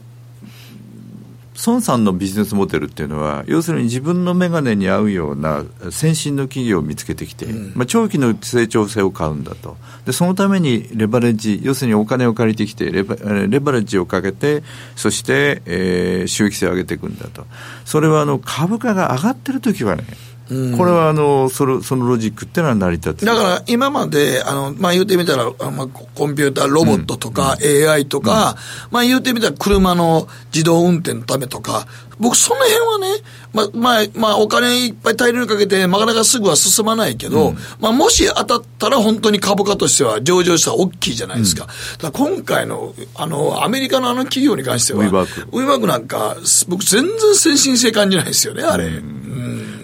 [1.65, 9.75] 孫さんのビジネスモデルっていうのは、要するに自分の眼鏡に合うような先進の企業を見つけてきて、うん、まあ、長期の成長性を買うんだと。
[10.05, 14.63] で、そのためにレバレッジ、要するにお金を借りてきてレバ、レバレッジをかけて、
[14.95, 17.45] そして、えー、収益性を上げていくんだと、
[17.83, 20.03] それはあの株価が上がってる時はね、
[20.49, 28.55] これはあのそのそのロジックっていうのは成り立ってだから今まで、あのまあ、言ってみたら、まあ、コンピューター、ロボットとか、うん、AI とか、
[28.87, 31.85] うん、まあ、言ってみたら車の自動運転のためとか、
[32.19, 41.67] 僕、その辺はね、まあ、まあ、まあ、お金いっぱい大量にかけて、なかなかすぐは進まないけど、うん、まあ、もし当たったら本当に株価としては上場したら大きいじゃないですか。
[41.99, 45.47] だから今回の、あの、アメリカのあの企業に関しては、ウィーバーク。
[45.51, 46.35] ウィーバークなんか、
[46.67, 48.85] 僕全然先進性感じないですよね、あれ。
[48.85, 49.19] うん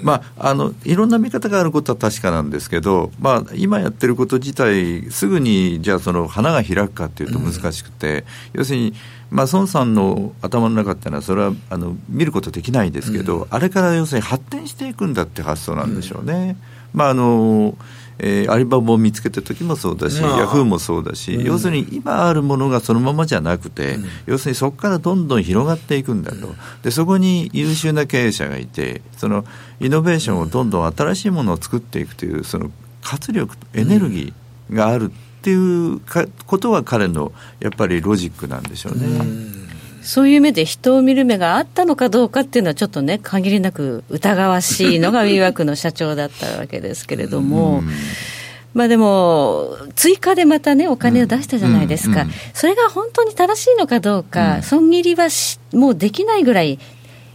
[0.05, 8.93] まあ、あのいろんな見方があることは確かなんですけど、まあ、今やってること自体、すぐにじゃあ、その花が開くかっていうと難しくて、うん、要するに、
[9.31, 16.57] まあ、孫さんの頭の中っていうのは、それはあの見ることできないですけど、うん、あれから要するに発展していくんだって発想なんでしょうね。
[16.93, 17.77] うん、まああの
[18.17, 29.45] えー、アリババを見つけた時もそうだし、ヤフーもそうだし、うん、要するに今あるものがそのままじゃなくて、うん、要するにそこからどんどん広がっていくんだと、でそこに優秀な経営者がいて、その
[29.79, 39.05] イノベーションをどんどん新しいものを作っていくという、その活力、エネルギーがあるっていうかことは彼のやっぱりロジックなんでしょうね。
[39.05, 39.69] うん。
[40.01, 47.83] そういう目で人を見る目があったのかどうかっていうのは、ちょっとね、限りなく疑わしいのが WeWork の社長だったわけですけれども。
[48.73, 52.27] まあでも、追加でまたね、お金を出したじゃないですか、うん。
[52.27, 55.27] うん、それが本当に正しいのかどうか、損切りは
[55.73, 56.77] もうできないぐらい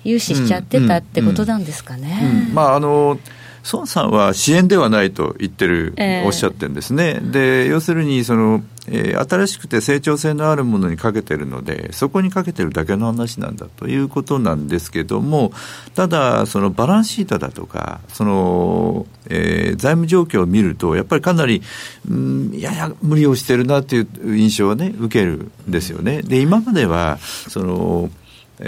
[0.05, 2.51] 融資しちゃってたってことなんですかね。
[2.53, 3.19] まああの
[3.65, 7.21] 孫さんは支援ではないと言ってる、えー、おっしゃってるんですね。
[7.21, 15.53] で、要するに、その、えー、新しくて成長性のあるものにかけてるので、そこにかけてるだけの話なんだということなんですけども、
[15.95, 21.63] ただ、そのバランスシートだとか、その、えー、財務状況を見ると、やっぱりかなり、
[22.09, 26.23] うん、やや無理をしてるなという印象をね、受けるんですよね。
[26.23, 27.19] で、今までは、
[27.49, 28.11] その、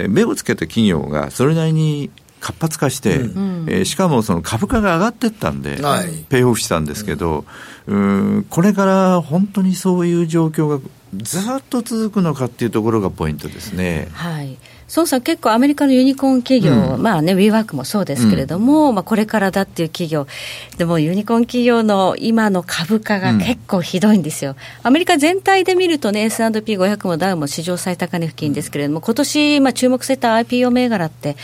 [0.09, 2.09] 目をつけた企業がそれなりに
[2.43, 7.45] 活発化して、うん、えー、しかもその株価が上がっていったんで、はい、ペイオフしたんですけど、
[7.87, 10.79] うん、んこれから本当にそういう状況が
[11.15, 14.09] ずっと続くのかっていうところがポイントですね。
[14.11, 14.57] はい。
[14.89, 20.27] そうそう、結構アメリカのユニコーン企業、うん、まあね、ウィーワークもそうですけれども、うん、まあこれからだっていう企業、
[20.77, 24.51] でもユニコーン企業の今の株価が結構ひどいんですよ。
[24.51, 31.37] うん、アメリカ全体で見るとね、S&P500 もダウも史上最高値付近ですけれども、今年、まあ注目された IPO 銘柄って、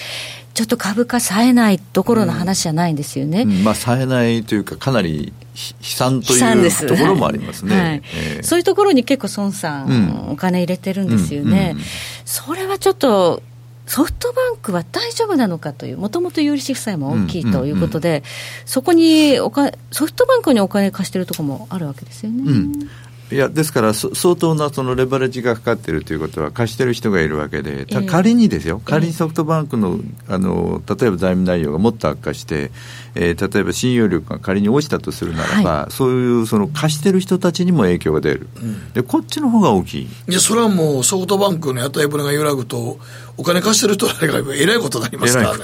[0.54, 3.46] ちょっと株価冴えないどころの話じゃないんですよね。
[3.46, 8.02] まあ冴えないというか、かなり悲惨というところもありますね、はい。
[8.16, 11.86] えー、そういうところに結構孫さん、うん、お金入れてるんですよね、うんうん、
[12.26, 13.42] それはちょっと
[13.86, 18.24] ソフトバンクは大丈夫なのかという、もともと有利子負債も大きいということで、うんうんうん、
[18.66, 22.44] そこにおかソフトバンクにお金貸してるところもあるわけですよね。
[22.46, 22.90] うん
[23.32, 32.72] いやですから相当なそのレバレッジがかかっているということは貸してる人がいるわけで、仮にですよ、仮にソフトバンクのあの例えば財務内容がもっと悪化して、
[33.14, 40.08] えー、例えば信用力が仮に落ちたとするならば、はい、そういうその貸してる人たちにも影響が出る、うん、でこっちの方が大きい。
[40.28, 43.00] いやそれはもうソフトバンクの屋台船が揺らぐと
[43.38, 45.64] お金貸してる人らがえらいことになりますからね。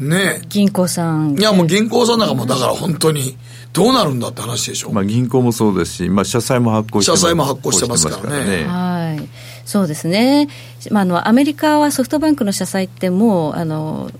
[0.00, 1.38] ね銀行さん。
[1.38, 3.36] いやもう銀行さんなんかもだから本当に。
[3.72, 4.90] どうなるんだって話でしょ。
[4.90, 8.64] まあ銀行もそうですし、まあ社債も発行して社債も発行してますからね。
[8.64, 9.28] はい。
[9.64, 10.48] そうですね。
[10.90, 14.10] まああのアメリカはソフトバンクの社債ってもうあの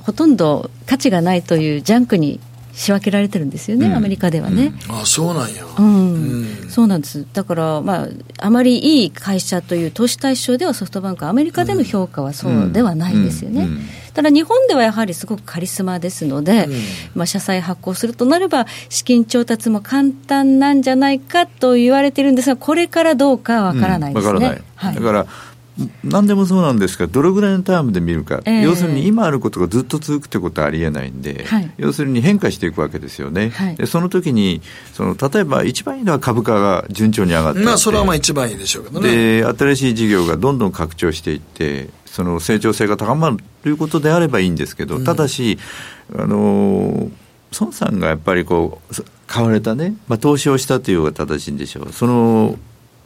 [0.00, 2.38] ほとんど価値がないというジャンクに
[2.72, 4.74] 仕分けられてるんですよね、うん、アメリカではね。
[4.88, 5.86] うん、あそうなんや、うん、
[6.62, 8.08] うん、そうなんです、だから、まあ、
[8.38, 13.68] あまりいい会社という投資対象ではソフトバンク、アメリカでの評価はそうではないですよね。
[14.14, 16.68] ただ日本ではやはりすごくカリスマですので、
[17.14, 24.62] まあ、社債発行するとなれば、資金調達も簡単なんじゃないかと言われてるんですが、これからどうかわからないですね。
[24.76, 25.26] はい、だから
[26.04, 39.40] 何でもそうなんですが、どれぐらいのタームで見るか、えー、要するに今あることがずっと続くということはありえないんで、はい、要するに変化していくわけですよね、はい、でその時にその例えば一番いいのは株価が順調に上がってまあ、それはまあ一番いいでしょうけどね。
[39.40, 45.58] で新しい事業がどんどん拡張していって、その成長性が高まるということであればいいんですけど、ただし、
[46.16, 47.10] あの
[47.58, 51.92] 孫さんがやっぱりこう買われたね、まあ、投資をしたというのが正しいんでしょう。
[51.92, 52.56] その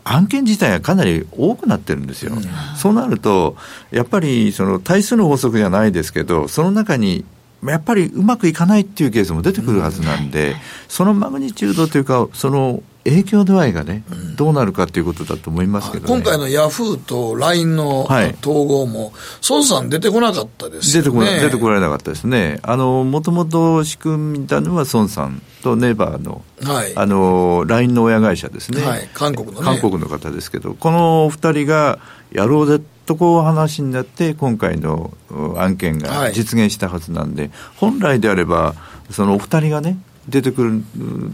[0.05, 2.35] 案件自体がかなり多くなってるんですよ。
[2.35, 2.43] うん、
[2.77, 3.57] そうなると、
[3.91, 7.25] やっぱりその対数の法則じゃないですけど、その中に
[7.65, 10.57] やっぱりうまくいかないっていうケースも出てくるはずなんで、
[10.89, 14.05] そのマグニチュードというか、その影響度合いがね、
[14.37, 19.13] どうなるかということだと思いますけど、ね、今回のヤフーと LINE の統合も、
[19.49, 21.11] 孫さん出てこなかったですよね。
[21.11, 22.61] 出てこ出てこられなかったですね。
[22.63, 28.85] あの、もともと仕組みたのは孫さんとネバーの、はい、あの、LINE の親会社ですね。
[28.85, 31.99] はい、韓国の、ね、韓国の方ですけど、このお二人が
[32.31, 35.11] やろうでとこう話になって、今回の
[35.57, 38.75] 案件が実現したはずなんで、はい、本来であれば、
[39.11, 40.83] そのお二人がね、出てくる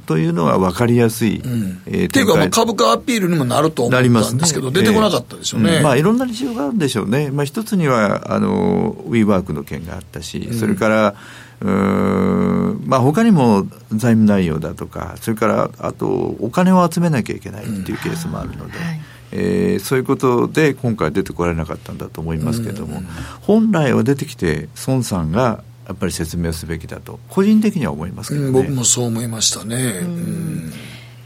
[0.06, 5.76] というのは分かりやすい、うん、えー、っていうか、株価アピールにもなると思ったんですけど、ね、出てこなかったでしょうね、えー。
[5.78, 11.14] うん、まあ、いろんな事情があるんでしょうね、まあ、一つにはあのウィーワークの件があったし、それから、
[11.60, 16.06] うんまあ他にも財務内容だとか、それからあと
[16.40, 18.78] お金を集めなきゃいけないっていうケースもあるので。
[18.78, 19.00] はい
[19.36, 23.02] えー、そういうことで今回出てこられなかったんだと思いますけれども、
[23.42, 30.00] 本来は出てきて孫さんがやっぱり説明すべきだと個人的には思いますけど、ね、僕もそう思いましたね。
[30.02, 30.72] うん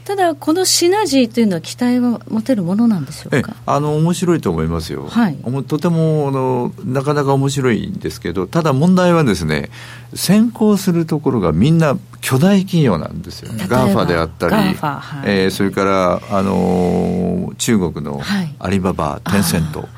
[0.08, 3.54] ただ、このシナジーというのは期待は持てるものなんでしょうか？
[3.66, 9.68] あの面白いと思いますよ、はい、とてもあのなかなか面白いんですけど、ただ問題はですね、
[10.14, 14.62] 先行するところがみんな巨大企業なんですよ、 GAFA であったり、は
[15.26, 18.22] い、えー、それからあの中国の
[18.60, 19.88] アリババ、テンセント、はい、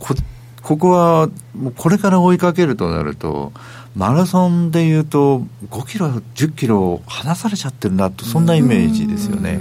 [0.00, 0.16] こ
[0.62, 3.52] ここはもうこれから追いかけるとなると、
[3.96, 9.60] マラソンでいうと5キロ、10キロ離されちゃってるなと、そんなイメージですよね。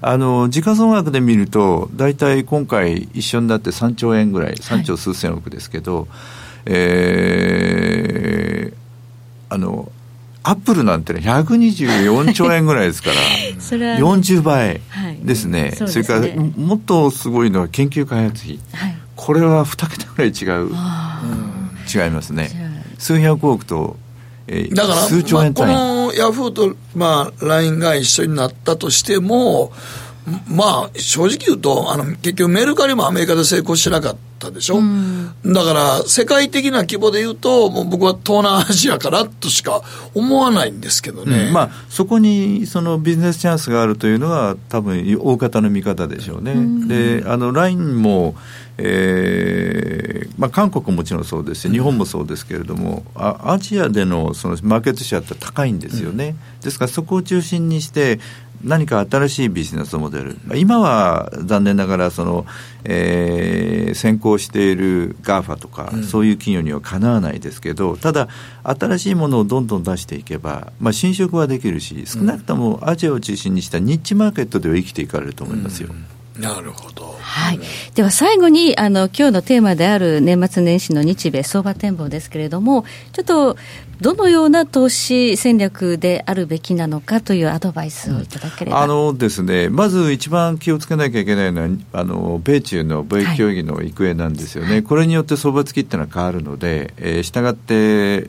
[0.00, 6.08] あの時価総額で見ると、大体今回一緒になって3兆円ぐらい、3兆数千億ですけど、はい、
[6.66, 9.90] えー、あの、
[10.44, 13.16] アップルなんてね、124兆円ぐらいですから、
[13.98, 14.80] 40倍
[15.22, 20.70] ですね、はい、それからもっとすごいのは研究開発費、はい、これは2桁ぐらい違う、
[21.92, 22.67] 違いますね。
[22.98, 23.96] 数百億と、
[24.46, 29.72] えー、だから数兆円単位、まあ、このヤフーと、まあ、LINE が一緒になったとしても、
[30.48, 34.78] まあ、正直言うと、あの、結局メルカリもアメリカで成功しなかったでしょ？
[34.78, 39.82] うん、だから、世界的な規模で言うと、もう僕は東南アジアからとしか
[40.14, 41.46] 思わないんですけどね。
[41.48, 46.52] うん、まあ、そこにそのビジネスチャンスがあるというのは、多分大方の見方でしょうね。
[46.52, 48.36] うん、で、あの、LINE も、
[48.80, 58.20] えーまあ、韓国ももちろんそうですし、日本もそうですけれども、あアジアでのそのマーケットシェアって高いんですよね、うん、ですからそこを中心にして、
[58.62, 62.46] 何か新しいビジネスモデル、今は残念ながらその、
[62.84, 68.28] えー、先行している GAFA とか、うん、そういう企業にはかなわないですけど、ただ、
[68.64, 75.90] 新しいものをどんどん出していけば、まあ、侵食はできるし、少なくともアジアを中心にしたニッチマーケットでは生きていかれると思いますよ。
[75.90, 76.04] うん、
[76.38, 77.16] なるほど。
[77.20, 77.60] はい、
[77.94, 83.56] では最後にあの今日のテーマである年末年始の日米相場展望ですけれども、ちょっと
[84.00, 97.74] どのような投資戦略であるべきなのかというアドバイスをいただければ、あのですね、まず一番気をつけなきゃいけないのは、あの米中の貿易協議の行方なんですよね、はい、これによって相場付きっていうのは変わるので、えー、したがって、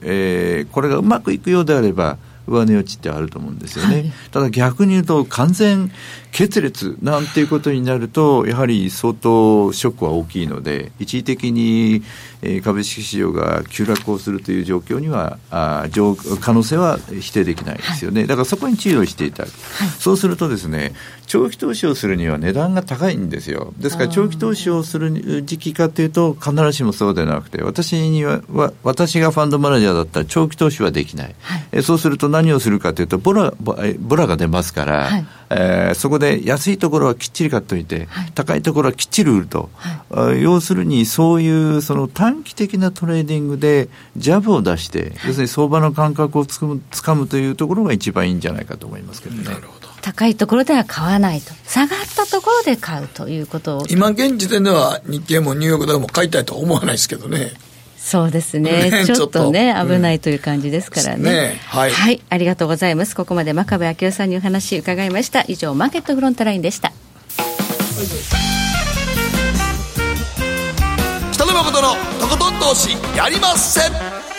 [0.02, 3.96] えー、これがうまくいくようであれば、上値余地ってあると思うんですよね。
[3.96, 5.92] はい、ただ逆に言うと完全
[6.32, 12.04] 決裂なんていうことになると、やはり相当ショックは大きいので、一時的に
[12.64, 15.88] 株式市場が急落をするという状況には、あ
[16.40, 18.26] 可能性は否定できないですよね。
[18.26, 19.54] だからそこに注意をしていただく。
[19.54, 20.94] はい、そうするとですね、
[21.30, 23.72] 長期投資をするには値段が高いんですよ。
[23.78, 28.42] ですから長期投資をする時期かというと、必ずしもそうではなくて、私には、
[28.82, 31.36] 私がファンドマネージャーだったら長期投資はできない。
[31.40, 35.26] はい、そうすると何をするかというと、ボラ、ボラが出ますから、はい。
[35.52, 39.70] えー、そこで安いところはきっちり買っておいて、はい、高いところはきっちり売ると、
[40.10, 49.44] はい、要するにそういうその短期的なトレーディングでジャブを出して、はい、要するに相場の感覚をつかむつかむというところが一番いいんじゃないかと思いますけどね。
[49.44, 57.52] なるほど高いところでは買わないと、下がったところで買うということを今現時点では日経もニューヨークダウも買いたいとは思わないですけどね。
[57.98, 58.90] そうですね。
[58.90, 61.24] ねちょっとね、危ないという感じですからね。
[61.24, 62.22] ねはい、はい。
[62.30, 63.16] ありがとうございます。
[63.16, 65.44] ここまで真壁昭夫さんにお話伺いました。
[65.48, 66.92] 以上、マーケットフロントラインでした。
[71.34, 74.39] 北野誠のとことん投資やりません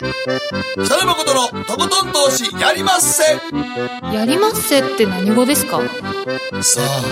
[0.00, 3.22] 北野誠のとことん投資やりまっせ。
[4.12, 5.80] やりまっせって何語ですか？
[6.62, 7.02] さあ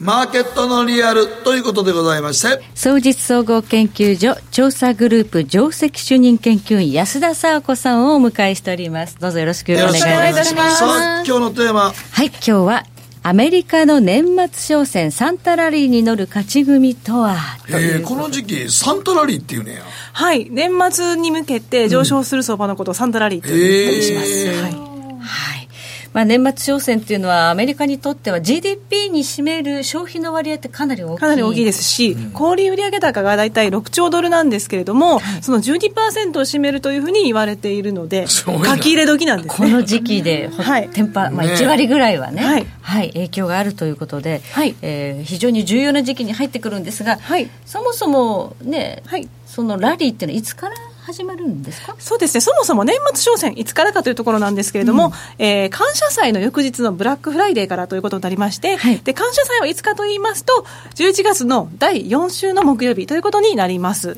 [0.00, 2.60] マーケットのリアルということでございまして。
[2.74, 9.16] 総実総合研究所調査グループ上席主任研究員安田佐和子さんをお迎えしております。
[9.20, 10.78] どうぞよろしくお願いします。
[10.78, 11.92] さあ今日のテーマ。
[11.92, 12.84] はい今日は
[13.22, 17.36] アメリカの年末商戦サンタラリーに乗る勝ち組とは？
[17.68, 19.74] えー、この時期サンタラリーっていうね。
[19.74, 20.48] やはい。
[20.50, 25.68] 年末に向けて上昇する相場のことをサンタラリーと言ったりします、えー、はい、はい
[26.12, 44.74] まあ、年末商戦っていうのはアメリカにとっては GDP に占める消費の割合ってかなり大きいかなり大きいですし、うん、小売売上高が大体6兆ドルなんですけれども、はい、その12%を占めるというふうに言われているので書き入れ時なんです、ね、この時期で、 はい、テンパ、まあ、1割ぐらいはね、はい、はい、影響があるということで、はい。
[44.82, 50.74] えー、非常に重要な時期に入ってくるんですが、はい、そもそもね、はい、そのラリーっていうのはいつから
[51.12, 51.96] 始まるんですか？
[51.98, 55.12] そうですね、そもそも年末商戦、いつからかというところなんですけれども、うん、
[55.44, 64.16] えー、感謝祭の翌日のブラックフライデーからということになりまして、はい、で感謝祭はいつかと言いますと、11月の第4週の木曜日ということになります。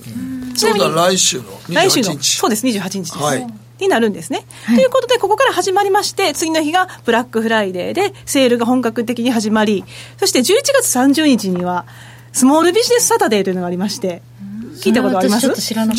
[0.54, 3.18] ちなみに来週の来週のそうです、28日です。
[3.18, 3.46] はい。
[3.80, 9.84] になるんですね、はい、ということで、ここから始まりまして、次の日がブラックフライデーで、セールが本格的に始まり、
[10.18, 10.44] そして11
[10.80, 11.84] 月30日には、
[12.32, 14.22] スモールビジネスサタデーというのがありまして、
[14.80, 15.42] 聞いたことあります？
[15.42, 15.94] ちょっと知らな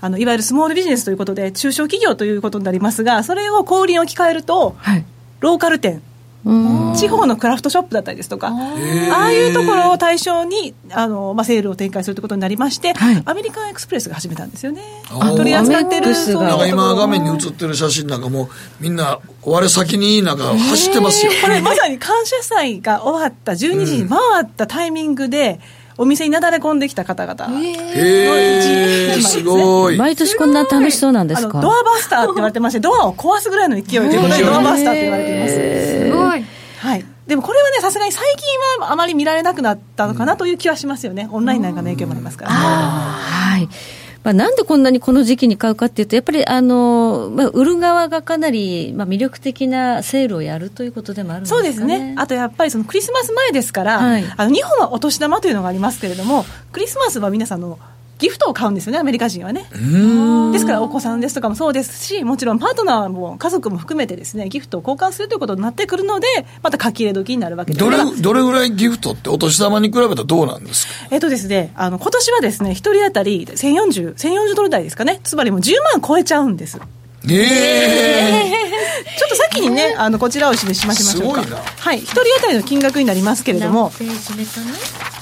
[0.00, 5.04] あのいわゆるスモールビジネスということで中小企業ということになりますがそれを小売に置き換えると、はい、
[5.40, 6.02] ローカル店。
[6.96, 14.82] 地方のクラフトショップだったりですとかああいうところを対象にあの、まあ、セールを展開するということになりまして、はい、アメリカンエクスプレスが始めたんですよね。
[15.36, 18.48] 取り扱ってるなんか今画面に映ってる写真なんかも
[18.80, 27.60] みんな我先になんか走ってますよこれまさに感謝祭が終わった12時に回ったタイミングで、うんお店になだれ込んできた方々。
[27.60, 29.98] へえすごい。
[29.98, 31.60] 毎年こんな楽しそうなんですか？
[31.60, 35.54] ドアバスターって言われてましてドアを壊すぐらいの勢いということでドアバスターって言われています。
[36.06, 36.44] すごい。
[36.78, 37.04] はい。
[37.26, 43.68] でもこれはねさすがに最近はあまり見られなくなったのかなという気はしますよね、オンラインなんかの影響もありますから、ね、はい
[44.22, 57.78] まあ、なんでこんなにこの時期に買うかっていうと、やっぱりあの、まあ、売る側がかなり、まあ、魅力的なセールをやるということでもあるんですか、ね、そうですね、あとやっぱりそのクリスマス前ですから、はい、あの日本はお年玉というのがありますけれども、クリスマスは皆さんの
[58.20, 59.66] ギフトを買うんですよね、アメリカ人はね。
[60.52, 66.26] ですから、お子さんですとかもそうですし、もちろんパートナーも家族も含めてですね、ギフトを交換するということになってくるので、
[66.62, 71.08] また書き入れ時になるわけですどれどれぐらいギフトってお年玉に比べたらどうなんですか？
[71.10, 76.78] えっとですね、あの今年はですね、1人当たり1040、1040ドル台ですかね、つまりもう10万超えちゃうんです。
[77.28, 81.42] ええー、ちょっと先にね、あのこちらを示しましょうか。
[81.42, 83.92] はい、一人当たりの金額になりますけれども。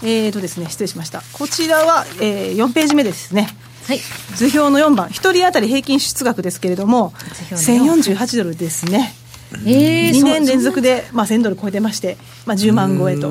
[0.02, 1.22] えーとですね、失礼しました。
[1.32, 3.48] こちらは、えー、4ページ目ですね。
[3.88, 4.00] はい、
[4.34, 7.12] 図表の4番、1人当たり平均出額ですけれども、
[7.50, 9.14] 1048ドルですね。
[9.64, 13.30] えー、2年連続で、まあ、1000ドル超えてまして、まあ、10万超えと、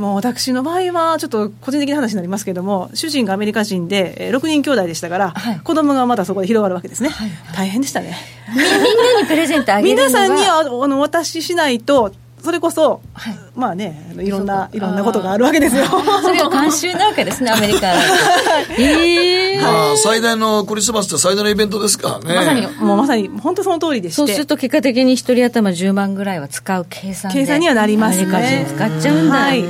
[0.00, 8.16] もう私の場合は、ちょっと個人的な話になりますけれども、主人がアメリカ人で、6人兄弟でしたから、はい、子供がまだそこで広がるわけですね、はいはい、大変でしたね。
[8.48, 12.12] みんなにプレゼントあげる 皆さんにあのお渡ししないと、
[12.46, 15.84] それこそ、はい、まあね、いろんな、いろんなことがあるわけですよ。
[16.22, 17.88] それが慣習なわけですね、アメリカ
[18.78, 22.34] えー、まあ、最大のクリスマスって最大のイベントですからね。
[22.36, 24.16] まさに、もうまさに、本当その通りでして。
[24.16, 28.32] そうすると結果的に一人頭10万ぐらいは使う計算計算にはなりますね。
[28.32, 29.36] アメリカ人使っちゃうんだ。
[29.36, 29.64] はい。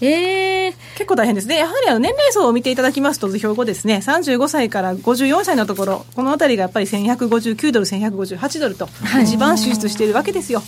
[0.00, 8.88] えー、結構大変ですね、やはりあの年齢層を見ていただきますと、図表後ですね、35歳から54歳のところ、このあたりがやっぱり1159ドル、1158ドルと、
[9.22, 10.62] 一番支出しているわけですよ。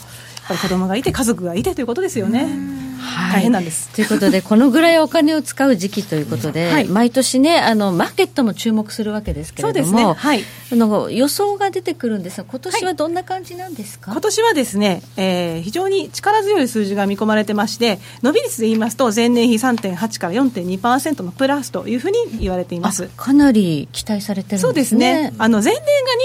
[0.50, 2.46] ぱり子供がいて家族がいてということですよね。
[3.32, 3.88] 大変なんです。
[3.90, 10.04] ということで、このぐらいお金を使う時期ということで、はい、毎年ねあの、マーケットも注目するわけですけれども、ね。
[10.16, 23.08] はい、あの予想が出てくるんですが、今年はどんな感じなんですか、はい、今年はですね、えー、非常に力強い数字が見込まれてまして、伸び率で言いますと、前年比3.8から4.2%のプラスというふうに言われています。
[23.16, 24.68] かなり期待されてるんですね。
[24.68, 25.32] そうですね。
[25.38, 25.74] あの前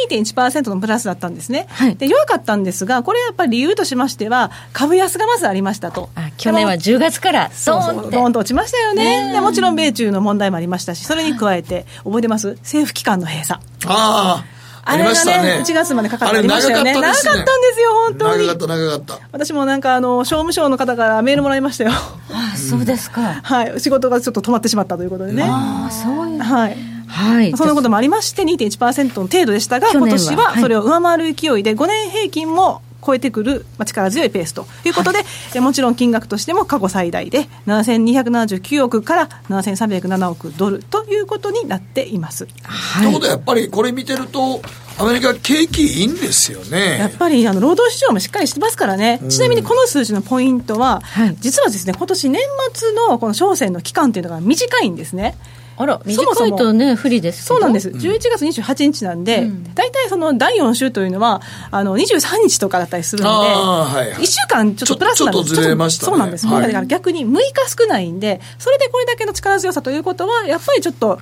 [0.09, 1.67] 年が2.1%のプラスだったんですね、
[1.97, 6.09] で弱かったんですが、これやっぱり理由としましては、株安がまずありましたと。
[6.37, 12.49] 去年は10月からドーンドーンと落ちましたよねでもちろん米中の問題もありましたしそれに加えて覚えてます？
[12.61, 14.45] 政府機関の閉鎖ああ
[14.87, 16.93] あれがね、1月までかかってましたよね。
[16.93, 18.45] 長かったんですよ、本当に。
[18.45, 19.27] 長かった、長かった。
[19.31, 21.89] 私もなんか、あの、商務省の方からメールもらいましたよ。
[21.91, 23.21] ああ、そうですか。
[23.41, 23.79] はい。
[23.79, 25.41] 仕事がちょっと止まってしまったということでね。
[25.43, 26.39] ああ、そういう。
[26.39, 26.77] はい。
[27.07, 35.23] はい、そんなこともありまして2.1%の程度でしたが今年はそれを上回る勢いで5年平均も超えてくる、まあ、力強いペースということで、は
[35.55, 42.47] い、もちろん金額としても過去最大で7279億から7307億ドルということになっています。
[42.63, 44.61] はい、ということはやっぱりこれ見てると
[44.97, 46.97] アメリカ景気いいんですよね。
[46.97, 52.41] やっぱりあの労働市場もしっかりしてますからね、ちなみにこの数字のポイントは、はい、実はですね今年年
[52.73, 55.35] 末のこの商戦の期間というのが短いんですね。
[55.77, 57.89] あら、短いとね、不利ですそうなんです。
[57.89, 65.45] 11月28日なんで、大体その第4週というのは、あの、23日とかだったりするので、はい1週間ちょっとプラスなんです。
[65.45, 66.49] ちょっとずれました、そうなんです。
[66.49, 67.43] だから逆に6日
[67.77, 71.19] 少ないんで、それでこれだけの力強さということは、やっぱりちょっと、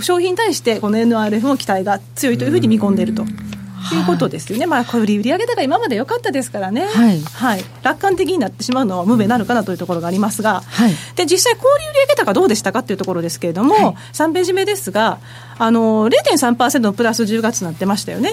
[0.00, 3.24] 商品に対してこの NRF も期待が強いというふうに見込んでいると。
[3.94, 15.18] いうことですよね、まあ、これ売上高今まで良かったですからね、はい、はい、楽観的になってしまうのは無名なるかなというところがありますが、はい、で実際、小売売上高どうでしたかというところですけれども、はい、3ページ目ですが、
[15.58, 18.30] あの0.3%のプラス10月になってましたよね。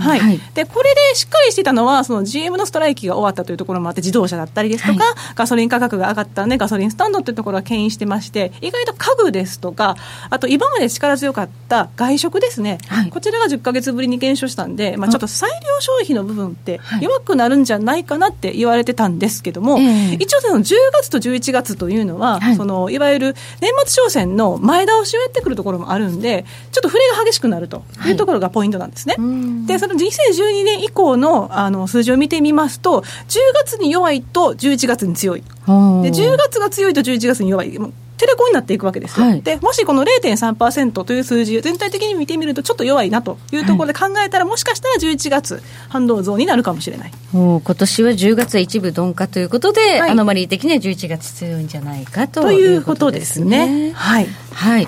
[0.00, 9.96] はい、はい、でこれでしっかりしてたのはその GM のストライキが終わったというところもあって自動車だったりですとか、はい、ガソリン価格が上がったんでガソリンスタンドというところが牽引してまして意外と家具ですとか
[10.28, 19.78] あと今まで力強かった外食ですね、はい、こちらが10か月ぶりに減少したんで、まあ、ちょっと裁量消費の部分って弱くなるんじゃないかなって言われてたんですけども、
[20.18, 28.12] 一応その10月と11月というのは、そのいわゆる年末商戦の前倒しをやってくるところもあるんでちょっと触れが激しくなるとい。
[28.12, 29.16] うところがポイントなんですね。
[29.18, 29.24] は
[29.64, 35.40] い、で、その2012年以降のあの数字を見てみますと、10月に弱いと11月に強い。
[35.40, 37.78] で、10月が強いと11月に弱い。
[38.22, 53.90] テレコになっていくわけですよ、はい、でもしこの0.3%という数字全体的に見てみるとちょっと弱いなというところで考えたら、はい、もしかしたら11月反動増になるかもしれない今年は10月は一部鈍化ということで、はい、アノマリー的には11月強いんじゃないかということですね。
[53.94, 54.86] はい、はい。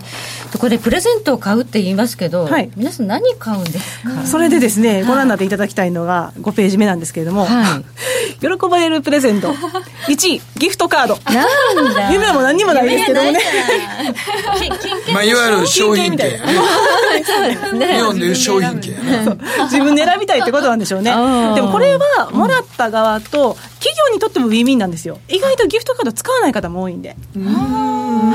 [0.52, 4.26] ここでプレゼントを買うって言いますけど、はい、皆さん何買うんですか？
[4.26, 7.84] それでですね、ご覧になっていただきたいのが5ページ目なんですけれども、はい、
[8.40, 9.52] 喜ばれるプレゼント。
[10.06, 11.18] 1位ギフトカード。
[11.74, 12.12] なんだ。
[12.12, 13.40] 夢も何にもないですけどもね。
[15.12, 16.30] まあいわゆる商品券。
[16.30, 16.36] 日
[18.02, 18.94] 本でいう商品券。
[19.64, 21.10] 自分で選びたいってことなんでしょうね。
[21.54, 25.18] でもこれはもらった側と企業にとってもウィンウィンなんですよ。
[25.28, 27.16] 意外とギフトカード使わない方も多いんで。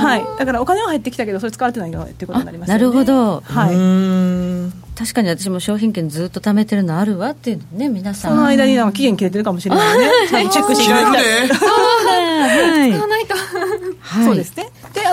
[0.02, 8.32] はい、だからお金は入ってきたけどそれ使われてないのってことになります、ね、なるほど、はい、確かに私も商品券ずっと貯めてるのあるわっていうね皆さん。
[8.32, 10.10] その間になんか期限切れてるかもしれないね。
[10.50, 13.36] チェックしていただきたいそうだ、はい、使わないと、
[14.00, 14.70] はい、そうですね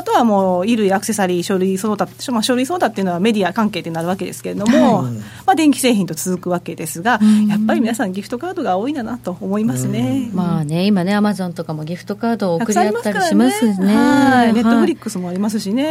[0.06, 10.30] とはもう衣類アクセサリー書類その他、まあ、書類その他っていうのはメディア関係ってなるわけですけれども、はい、まあ、電気製品と続くわけですがやっぱり皆さんギフトカードが多いんだなと思いますね。
[10.32, 13.94] まあね今ねアマゾンとかもギフトカードを送り合ったりしますね。
[13.94, 14.54] はい。
[14.54, 15.90] ネットフリックスもありますしね。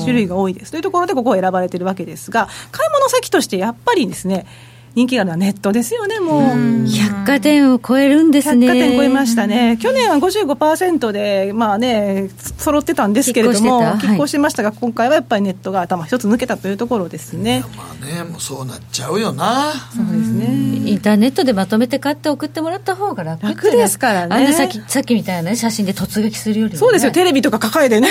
[0.00, 0.70] 種類が多いです。
[0.70, 4.46] というところでここを選ばれてるわけですが買い物先としてやっぱりですね
[4.94, 6.88] 人気があるのはネットですよね、もう。
[6.88, 8.66] 百貨店を超えるんですね。
[8.68, 9.76] 百貨店超えましたね。
[9.80, 17.64] 去年は55%で、まあね、揃ってたんですけれども、拮抗してましたが、今回はやっぱりネットが頭一つ抜けたというところですね。
[17.76, 19.72] まあね、もうそうなっちゃうよな。
[19.94, 20.74] そうですね。
[20.88, 24.36] インターネットでまとめて買って送ってもらった方が楽楽ですからね。
[24.36, 28.08] あんなさっきさっきみたいな、ね、写真で突撃するより、ね、そうですよ、テレビとか抱えてね。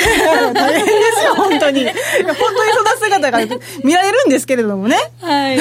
[0.53, 1.85] 大変ですよ、本当に。
[1.85, 3.39] 本当にそんな姿が
[3.83, 4.97] 見られるんですけれどもね。
[5.21, 5.59] はい。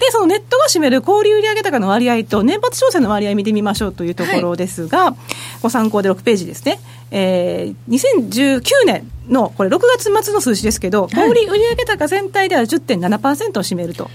[0.00, 5.14] で、そのネットが占める小売売上高の割合と年末商戦の割合見てみましょうというところですが、はい、
[5.62, 6.80] ご参考で6ページですね。
[7.10, 14.10] えー、2019年のこれ6月末の数字ですけど、小売売上高全体では10.7%を占めると。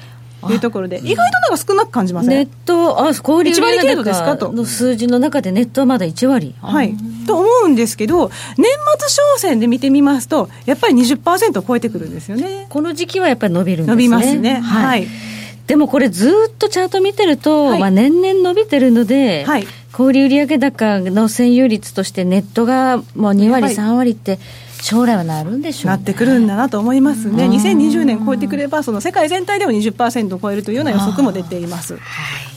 [0.47, 2.29] いうところで、意外となんか少なく感じません？
[2.29, 6.53] ネット、あ小売売上高の数字の中でネットはまだ1割。
[6.61, 6.93] はい、
[7.25, 8.67] と思うんですけど、年
[8.99, 12.67] 末商戦で見てみますと、やっぱり20%を超えてくるんですよね。
[12.69, 13.95] この時期はやっぱり伸びるんですね。
[13.95, 14.59] 伸びますね。
[14.59, 15.34] はい、はい
[15.67, 24.39] でもこれずっとチャート見てると、はい、まあ年々伸びてるので、はい、小売売上高の占有率としてネットがもう2割、3割って、
[24.81, 31.97] 将来はなるんでしょう、ね、なってくるんだなと思いますね、2020年超えてくれば、その世界全体でも20%を超えるというような予測も出ています。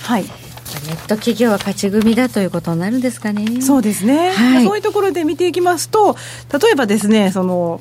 [0.01, 0.25] はい。
[0.25, 3.63] ネット企業は勝ち組だということになるんですかね。
[3.63, 4.31] そうですね。
[4.33, 6.17] はい、そういうところで見ていきますと、
[6.53, 7.81] 例えばですね、その、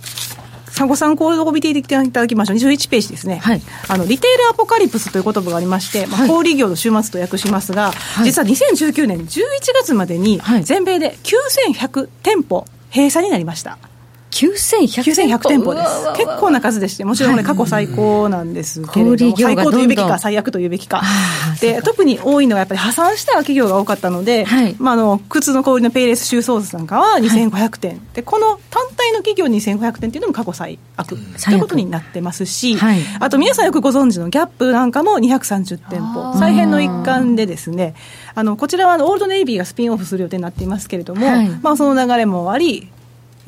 [0.86, 2.58] ご参考を見ていただきましょう。
[2.58, 3.38] 21ページですね。
[3.38, 9.42] はい、あの、リテールアポカリプスという言葉がありまして、まあ、小売業の週末と訳しますが、はい、実は2019年11
[9.74, 13.78] 月までに、全米で9100店舗閉鎖になりました。
[14.32, 15.88] 9100店舗です。
[16.16, 21.02] 結構な数でしてもちろんこれ過去最高なんですけれども、最高というべきか最悪というべきか
[21.62, 31.08] で特に多いのはやっぱり破産した企業が多かったので、はい、まあ、あの靴の小売のペイレスシューソースなんかは2500店、はい、でこの単体の企業2500店っていうのも過去最悪。
[31.08, 31.16] と
[31.52, 36.38] いうことになってますし、はい、あと皆さんよくご存知のギャップなんかも230店舗。
[36.38, 37.96] 再編の一環でですね
[38.36, 41.28] あのこちらはオールドネイビーがスピンオフする予定になっていますけれども、
[41.62, 42.90] まあ、その流れもあり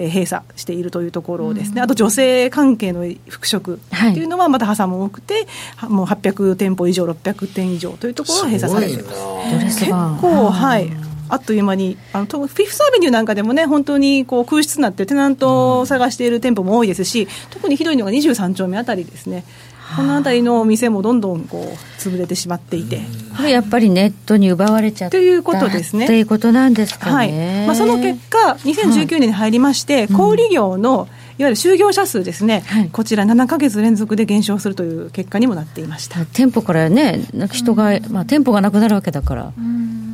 [0.07, 3.77] 閉鎖しているというところですね、あと女性関係の復職っ
[4.13, 5.47] ていうのはまた破産も多くて、
[5.87, 9.03] もう800店舗以上、600店以上というところが閉鎖されている
[9.65, 10.89] 結構、はい、
[11.29, 19.43] あっという間に、あのフィフスアベニューなんかでもね、本当にこう空室になって、テナントを探している店舗も多いですし、特にひどいのが23丁目あたりですね。
[19.95, 23.01] この辺りの店もどんどんこう潰れてしまっていて、
[23.35, 26.07] これやっぱりネットに奪われちゃったということですね。
[26.07, 27.13] ということなんですかね。
[27.13, 27.23] は
[27.63, 27.67] い。
[27.67, 36.25] まあ、その結果、2019年に入りまして、はい、小売業の、いわゆる就業者数ですね、はい、こちら7か月連続で減少するという結果にもなっていました。
[36.25, 37.21] 店舗からね、
[37.51, 39.53] 人が、まあ、店舗がなくなるわけだから、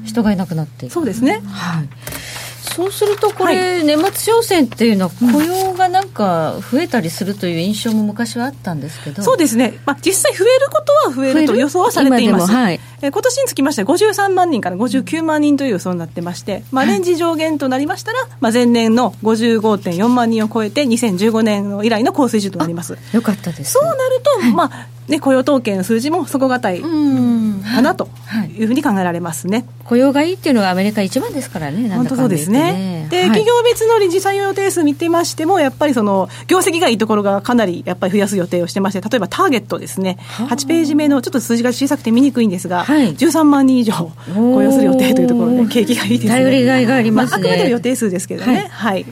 [0.05, 1.41] 人がいなくなってそうですね。
[1.47, 1.87] はい
[2.75, 9.23] そうするとこれ、はい、年末商戦っていうのは雇用がなんか増えたりするという印象も昔はあったんですけど。
[9.23, 22.97] そうですね、まあ、実際増えることは増えると予想はされています、はい、え今年につきましては53万人から59万人という予想になってまして、まあ、レンジ上限となりましたら、まあ、前年の55.4万人を超えて2015年以来の高水準となります。
[23.13, 26.87] よかったです、そうなると、はい、まあね、雇用統計の数字も底堅いか
[27.81, 28.09] なと
[28.57, 28.63] い。
[28.63, 32.64] うふうに考えられますね、雇用がいいっていうのはアメリカ一番ですからね、本当そうですね。
[33.09, 40.17] で、はい、企業別の臨時採用予定数見てましても、やっぱりその業績がいいところがかなりやっぱり増やす予定をしてまして、例えばターゲットですね、
[40.49, 43.93] 8ページ目のちょっと数字が小さくて見にくいんですが、はい、13万人以上
[44.33, 46.35] 雇用する予定というところで、景気がいいですね。
[46.35, 47.43] 頼りがいがありますね。
[47.43, 48.67] まあ、あくまでも予定数ですけどね。
[48.71, 49.05] はい、はい。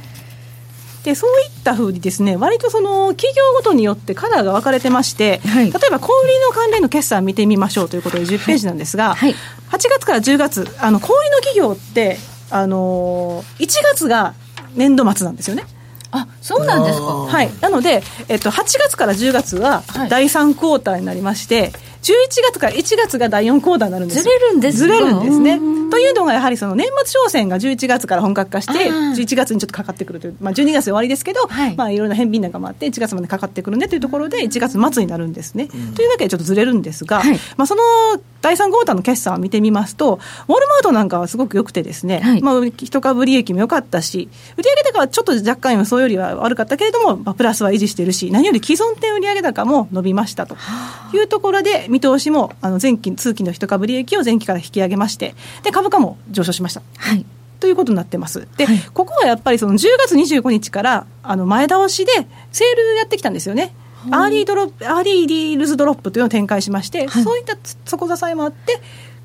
[1.04, 9.36] でそういったふうにですね割とその企業ごとによってカラーが分かれてまして、はい、例えば小売の関連の決算見てみましょうということで10ページなんですが、はい、8
[9.72, 12.18] 月から10月あの小売の企業って
[12.50, 14.34] あの1月が
[14.76, 15.66] 年度末なんですよね。
[16.12, 17.06] あそうなんですか。
[17.06, 17.50] はい。
[17.60, 25.60] なので、えっと、8月から10月は第3クォーターになりまして、11月から1月が第4クォーターになるんですずれるんですずれるんですね。
[25.94, 31.76] というのが、やはりその年末商戦が11月から本格化して、11月にちょっとかかってくるという、まあ、12月終わりですけど、はい。
[31.76, 35.68] まあ、いろんな返品なんかもあって、1月までかかってくるねというところで、1月末になるんですね。
[35.68, 37.82] というわけで、ちょっとずれるんですが、はい、まあ、その
[38.42, 50.58] 第3クォーターの決算を見てみますと、ウォルマートなんかはすごく良くてですね、はい、まあ、一株利益も良かったし、売上高はちょっと若干予想よりは悪かったけれども、まあ、プラスは維持しているし、何より既存店売上高も伸びましたと
[51.14, 56.82] いうところで、見通しもあの前期、通期の一株利益を前期から引き上げまして、で株価も上昇しました。
[56.98, 57.26] はい。
[57.60, 58.46] ということになってます。
[58.58, 62.12] で、はい、ここはやっぱりその10月25日からあの前倒しで
[62.52, 63.74] セールやってきたんですよね。
[64.12, 68.82] Early Drop、Early Deals Drop というのを展開しまして、はい、そういった底支えもあって、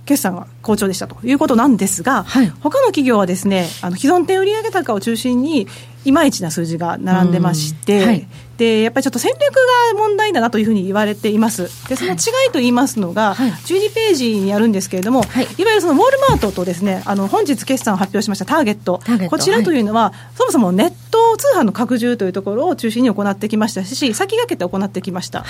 [0.08, 5.66] 決算は好調でしたということなんですが、はい、他の企業はですねあの既存店売上高を中心に
[6.06, 8.26] いまいちな数字が並んでまして、はい、
[8.59, 11.70] でやっぱりちょっと戦略が問題だなというふうに言われています。
[11.88, 12.16] でその違い
[12.52, 19.00] と言いますのが、はい、12ページにあるんですけれども、はい、いわゆるそのウォールマートとですねあの本日決算を発表しましたターゲット。
[19.30, 25.44] こちらというのは、そもそもネット通販の拡充というところを中心に行ってきましたし先駆けて行ってきました、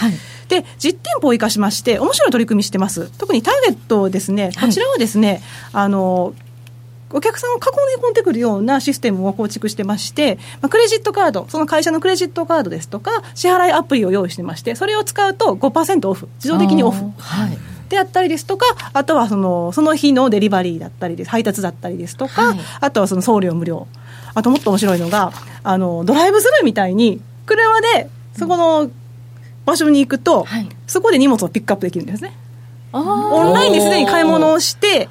[0.49, 3.11] で実店舗を生かしまして面白い取り組みしてます。
[3.19, 5.43] 特にターゲットですねこちらはですね、
[5.73, 6.35] あの
[7.13, 17.05] お客さんを囲い込んでくるようなシステムを構築してまして、まあ、クレジットカード、その会社のクレジットカードですとか、支払いアプリを用意してまして、それを使うと5%オフ、自動的にオフ。
[17.19, 23.87] はい、であったりですとか、あとはそのその日のデリバリーだったりです、配達だったりですとか、はい、あとはその送料無料。
[24.35, 25.33] あともっと面白いのが、
[25.65, 28.91] あのドライブスルーみたいに、車でそこの
[29.65, 32.35] 場所に行くと、はい、そこで荷物をピックアップできるんですね。
[32.93, 35.09] オンラインですでに買い物をして、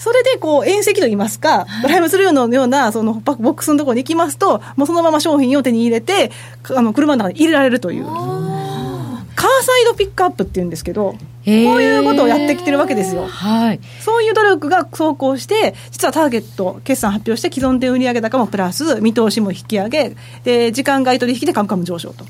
[0.00, 6.32] それでこう遠石といいますか、ドライブスルーのようなそのボックスのところに行きますと、もうそのまま商品を手に入れて、
[6.74, 8.06] あの車の中に入れられるという。
[8.06, 13.26] カーサイドピックアップっていうんですけど、こういうことをやってきてるわけですよ。
[13.26, 13.80] はい。
[14.00, 22.24] そういう努力が走行して、実はターゲット、決算発表して、既存店売上高もプラス、見通しも引き上げ、で、時間外取引で株価も上昇と。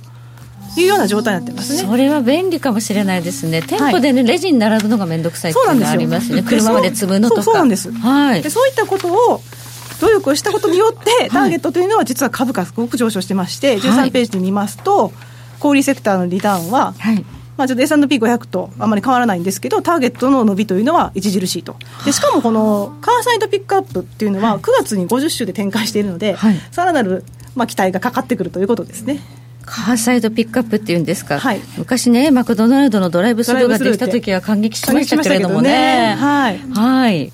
[0.77, 1.89] いうような状態になってますね。
[1.89, 7.43] それは便利かもしれないですね、店舗でね、はい、レジに並ぶのが面倒くさいっていうのがありますね、車まで積むのとか。
[7.43, 9.43] そうなんです、はい、でそういったことを
[10.01, 15.13] 努力をしたことによって、ターゲットというのは、実は株価、すごく上昇してまして、13ページで見ますと、
[15.59, 17.25] 小売セクターのリターンは、はい。
[17.59, 21.77] まあ、ちょっと S&P500 とあまり変わらないんですけど、ターゲットの伸びというのは著しいと。
[22.07, 27.23] でしかもこのカーサイドピックアップっていうのは、9月に50週で展開しているので、はい、さらなる、
[27.55, 29.21] まあ、期待がかかってくるということですね。
[29.71, 35.71] カーサイドピックアップっていうんですか、はい、昔ね、マクドナルドのドライブスルーができた時は感激しましたけれどもね。
[35.71, 37.33] ねはい、はい。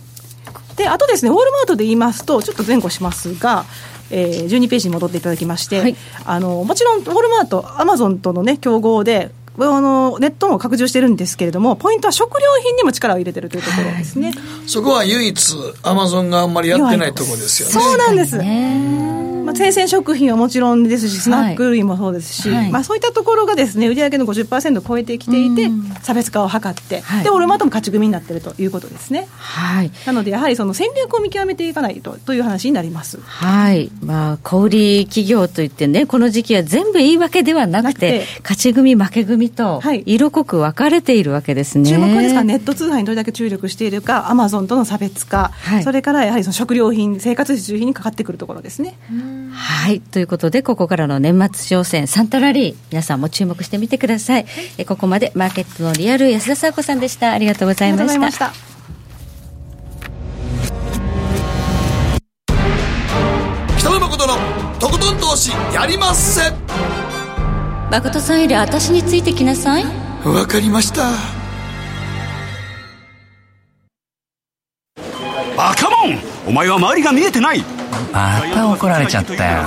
[0.77, 3.65] であとですね、ウォールマートで言いますと、ちょっと前後しますが、
[4.11, 17.75] えー、12ページに戻っていただきまして、はい、あのもちろんウォールマート、アマゾンとの、ね、競合で、あのネットも拡充してるんですけれども、ポイントは食料品にも力を入れてるというところですね、はい、そこは唯一、アマゾンがあんまりやってないところですよね。
[17.75, 18.37] そうなんです。
[18.37, 18.45] まあ、
[19.57, 25.71] 生鮮食品はもちろんですし、スナック類もそうですし、はい、まあ、そういったところがですね売上の50%を超えてきていて、
[26.03, 29.29] 差別化を図って、はい、で、オルマートも勝ち組になっているということですね。
[29.37, 33.19] はい、なので、やはりその戦略を見極めていかないとという話になります。
[33.23, 41.89] はい、まあ、小売企業といってね、この時期は全部いいわけではなくて、勝ち組、負け組と、色濃く分かれているわけですね。
[41.89, 48.97] 注目はですから、ネット通販にどれだけ注力しているか、アマゾンとの差別化、はい、それからやはりその食料品、生活必需品にかかってくるところですね。
[49.53, 50.01] はい。
[50.01, 54.47] ということで、ここからの年末商戦、サンタラリー、皆さんも注目してみてください、
[54.79, 57.33] えここまでマーケットのリアル、安田沙子さんでした。
[57.33, 58.53] ありがとうございました。
[63.79, 64.35] 北野誠の
[64.79, 66.53] とことん投資やりまっせ。
[67.91, 69.85] 誠さんより私についてきなさい。
[70.25, 71.11] わかりました。
[75.57, 76.19] バカモン。
[76.49, 77.76] お前は周りが見えてない
[78.17, 79.65] また怒られちゃったよ。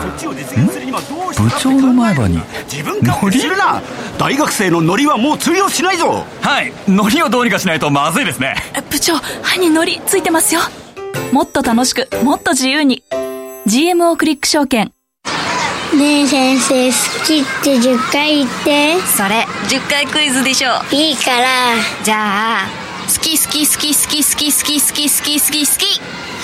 [1.37, 3.79] 部長の前歯に自分勝手するな！
[4.17, 6.25] 大学生のノリはもう通用しないぞ！
[6.41, 6.73] はい。
[6.87, 8.55] ノリをどうにかしないとまずいですね。
[8.89, 10.61] 部長歯にノリついてますよ。
[11.31, 13.03] もっと楽しくもっと自由に。
[13.67, 14.91] GMO クリック証券。
[15.95, 18.99] ねえ先生好きって10回言って。
[19.01, 21.75] それ10回クイズでしょいいから。
[22.03, 22.67] じゃあ
[23.05, 26.01] 好き好き好き好き好き好き好き好き好き好き。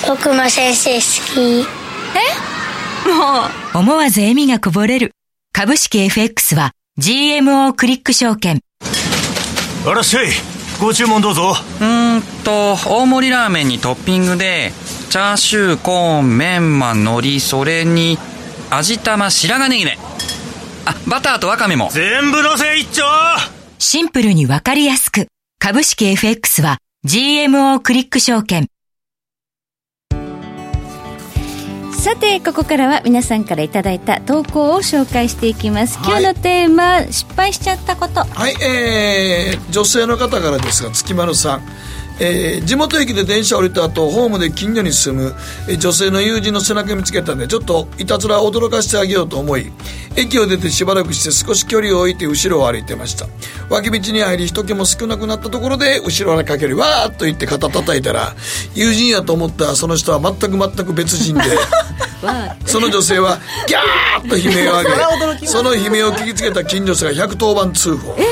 [0.07, 1.01] 僕も先生好
[1.33, 1.84] き
[2.19, 3.09] え？
[3.09, 3.45] も
[3.75, 3.77] う。
[3.79, 5.11] 思わず笑みがこぼれる。
[5.53, 8.59] 株式 FX は GMO クリック証券。
[9.87, 10.27] あらっしゃい
[10.79, 11.53] ご注文どうぞ。
[11.81, 14.71] うんと大盛りラーメンにトッピングで
[15.09, 18.17] チャーシューコーンメンマ海苔それに
[18.69, 19.97] 味玉白髪ネギね
[20.85, 21.89] あバターとワカメも。
[21.91, 23.03] 全部のせ一丁。
[23.79, 25.27] シンプルにわかりやすく。
[25.59, 28.67] 株式 FX は GMO クリック証券
[32.05, 38.19] さてここからは皆さんからいただいた投稿を紹介していきます、今日のテーマ失敗しちゃったこと。
[38.19, 41.61] はいえー、女性の方からですが月丸さん
[42.19, 45.35] えー、地元駅で電車降りた後ホームで近所に住む、
[45.67, 49.71] えー、女性の友人の背中見つけたんでちょっといたずら驚かしてあげようと思い
[50.15, 53.27] 駅を出てしばらくして少し距離を置いて後ろを歩いてました。
[53.69, 58.33] 脇道に入り人気も少なくなったところで後ろにかけるわーっと言って肩叩いたら
[58.73, 61.41] 友人やと思ったその人は全く全く別人で
[62.65, 68.15] その女性はギャーッと悲鳴を上げその悲鳴を聞きつけた近所者が110番通報。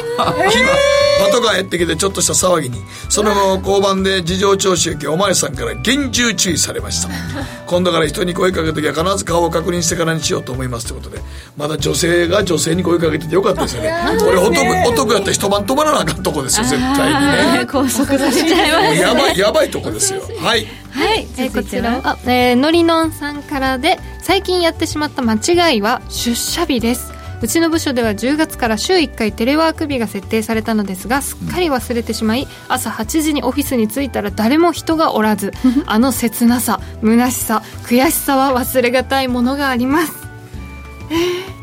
[1.20, 2.82] パトカーやってきてちょっとした騒ぎに。
[3.08, 7.10] その後交番で事情聴取受けお前さんから厳重注意されました。
[7.66, 11.24] 今度から人に声かける時は必ず顔を確認してからにしようと思いますということで
[11.58, 13.92] まだ女性が女性に声かけててよかったですよね。
[14.20, 17.66] これ男男やったら一晩止まらなあかんとこですよ絶対にね。
[17.72, 20.22] 拘束させちゃいますやばいやばいとこですよ。
[20.40, 20.68] はい。
[20.92, 22.00] はい、えー、こちら。
[22.04, 27.13] あ、えー、のりのんさんからで最近やってしまった間違いは出社日です
[27.44, 35.52] うちの部署では10月から週1回テレワーク日が設定されたのですがすっかり忘れてしまい朝8時にオフィスに着いたら誰も人がおらず
[35.86, 40.14] あの切なさ虚しさ悔しさは忘れがたいものがあります。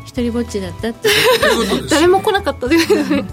[0.05, 1.09] 一人ぼっちだったって。
[1.89, 2.77] 誰も来なかったで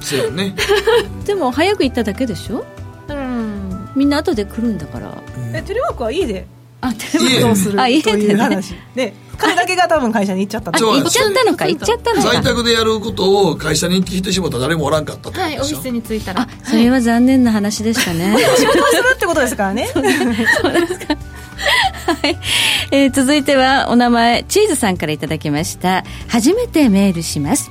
[0.01, 0.55] そうね。
[1.26, 2.64] でも早く行っただけでしょ？
[3.09, 3.90] うん。
[3.94, 5.12] みんな後で来るんだから。
[5.53, 6.46] えテレワークは家で。
[6.80, 7.76] あテレワークをする？
[7.76, 7.86] と
[8.16, 8.74] いう話。
[8.94, 12.28] で彼だけが多分会社に行っちゃった行っちゃったのか行っちゃったのか。
[12.32, 16.47] 在宅でやることを会社に来てしまったら誰もおらんかったはいオフィスに着いたら。
[16.64, 18.36] それは残念な話でしたね。
[18.59, 19.89] 仕事をするってことですからね。
[19.93, 21.16] そうですか。
[22.09, 22.39] はい、
[22.91, 26.05] えー、続いてはお名前チーズさんからいただきました。
[26.28, 27.70] 初めてメールします、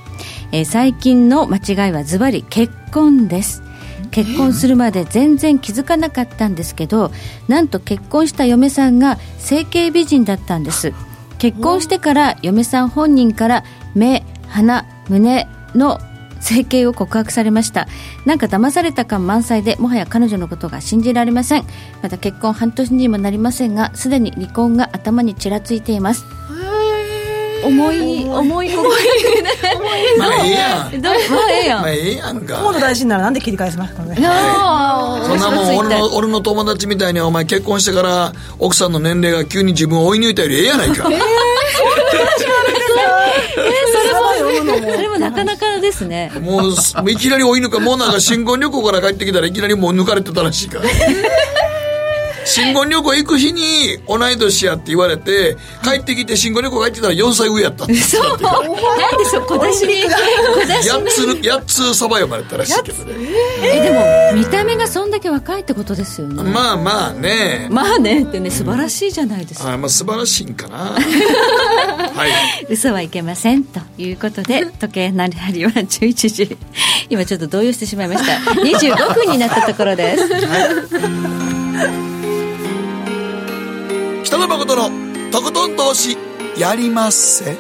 [0.51, 3.63] えー、最近の間違いはズバリ結婚です。
[4.11, 7.11] 結婚するまで全然気づかなかったんですけど
[7.47, 10.93] なんと結婚した嫁さんが整形美人だったんです
[11.38, 13.63] 結婚してから嫁さん本人から
[13.95, 15.99] 目鼻胸の
[16.39, 17.88] 整形を告白されました。
[18.25, 21.65] なんか騙された感満載でもはや彼女のことが信じられません。
[22.01, 26.25] また結婚半年にもなりませんがすでに離婚が頭にちらついています。
[27.63, 28.99] 重い重い重い
[30.17, 31.01] まあええやん。
[31.01, 31.15] まあ
[31.51, 32.55] ええやんまあええやんか。
[32.57, 34.15] 河野大臣ならなんで切り返せますかね。
[34.17, 34.31] いや
[35.25, 41.09] そんなもん俺の俺の友達みたいにお前結婚してから奥さんの年齢が急に自分を追い抜いたよりええやないか。
[41.09, 41.19] えー、
[43.91, 46.31] それもそれもなかなかですね。
[46.41, 50.85] もういきなり追い抜かもうなんか新婚旅行から帰ってきたらいきなりもう抜かれてたらしいから
[52.47, 57.95] 新婚旅行行く日に同い年やって言われて帰ってきて新婚旅行帰ってきたら4歳上やったって。
[57.95, 63.15] そうなんでしょう小出しに小出し8つ8つサバ呼ばれたらしいけどね。
[63.61, 66.43] えでも見た目がそんだけ若いってことですよね。
[66.43, 67.67] まあまあね。
[67.69, 70.77] まあねってね素晴らしいじゃないですか、あまあ素晴らしいんかな。
[70.97, 72.65] はい。
[72.69, 76.57] 嘘はいけませんということで時計の針は11時。
[77.09, 78.51] 今ちょっと動揺してしまいました。
[78.51, 80.23] 25分になったところです、
[84.38, 86.15] 北野誠のとことん投資
[86.59, 87.57] やりまっせ。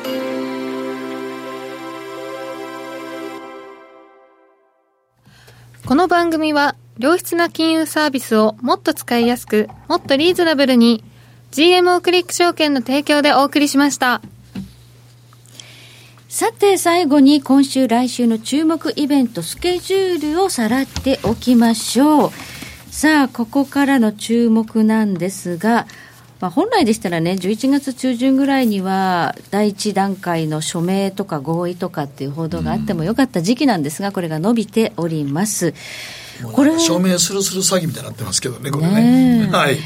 [5.87, 11.03] この番組は良質な金融サービスをもっと使いやすくもっとリーズナブルに
[11.49, 14.21] GMO クリック証券の提供でお送りしました。
[16.29, 22.31] さて最後に今週来週の注目イベントスケジュールをさらっておきましょう。
[22.91, 25.87] さあここからの注目なんですが
[26.39, 35.73] まあ、本来でしたらね、11月中旬ぐらいには、第一段階の署名とか合意とかっていう報道があってもよかった時期なんですが、これが伸びております。
[36.53, 39.47] これ証明するする詐欺みたいになってますけどね、これね。
[39.47, 39.77] ね はい。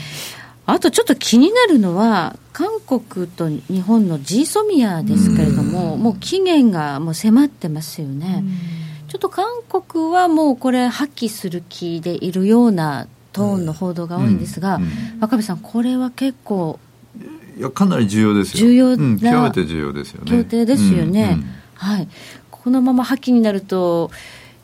[0.65, 8.43] あとちょっと気になるのは、韓国と日本のジーソミアですけれども、うもう期限がもう迫ってますよね。
[9.07, 14.79] ちょっと韓国はもうこれ、破棄する気でいるようなトーンの報道が多いんですが、
[15.19, 16.79] 若部さん、これは結構。
[17.57, 18.65] いやかなり重要ですよ。
[18.65, 20.31] 重要な、うん、極めて重要ですよね。
[20.31, 21.37] 協定ですよね、
[21.75, 22.07] はい、
[22.49, 24.09] このまま破棄になると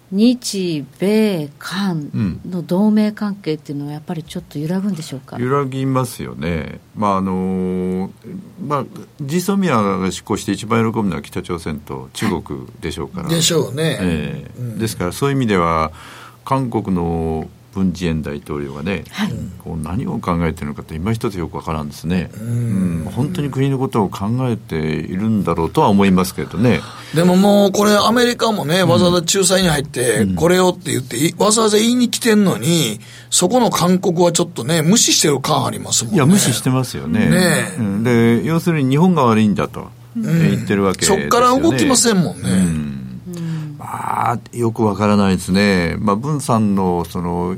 [0.10, 5.38] 日米韓の同盟関係っていうのはやっぱりちょっと揺らぐんでしょうか？
[5.38, 8.10] 揺らぎますよね、まああの
[8.66, 8.86] まあ、
[9.22, 15.92] ジソミアが執行して一番喜ぶのは北朝鮮と中国でしょうから、でしょうね、えー、うん、ですからそういう意味では
[16.46, 26.82] 韓国の文在寅大統領がね、はい、こう何を考えてるのかって今一つよくわからんですね、うん、本当に国のことを考えているんだろうとは思いますけどね。
[27.14, 33.00] でももうこれアメリカもねわざわざ仲裁に入ってこれをって言って、わざわざ言いに来てんのに
[33.30, 36.18] そこの韓国はちょっとね無視してる感ありますもんね。
[36.18, 37.30] いや無視してますよね。
[37.30, 42.97] ね、うん、で要するに日本が悪いんだと、言ってるわけですよ、ね、そっから動きませんもんね、うん。
[42.97, 42.97] ま
[43.90, 47.56] あ、よくわからないですね、まあ、文さんのその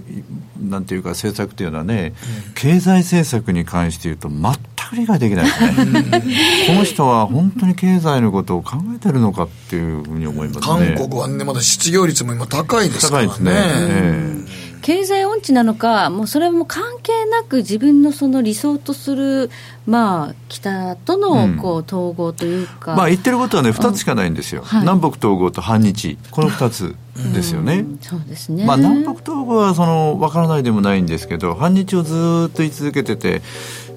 [0.61, 2.13] なんていうか政策というのはね、
[2.47, 4.53] うん、経済政策に関して言うと全
[4.89, 6.03] く理解できないですね。
[6.67, 10.95] この人は本当に経済のことを考えてるのかっていうふうに思いますね。
[10.95, 13.29] 韓国はねまだ失業率も今高いですからね。
[13.29, 19.49] 高いですね、えー経済音痴なのか、もうそれも関係なく、自分のその理想とする、
[19.85, 26.95] まあ、北とのこう統合というか、うん、まあ、言ってることはね、2つしかないんですよ、はい、南北統合と反日、この2つ
[27.33, 27.85] ですよね。
[28.01, 28.65] そうですね。
[28.65, 32.13] まあ、南北統合はその分からないでもないんですけど、反日をず
[32.47, 33.41] っと言い続けてて、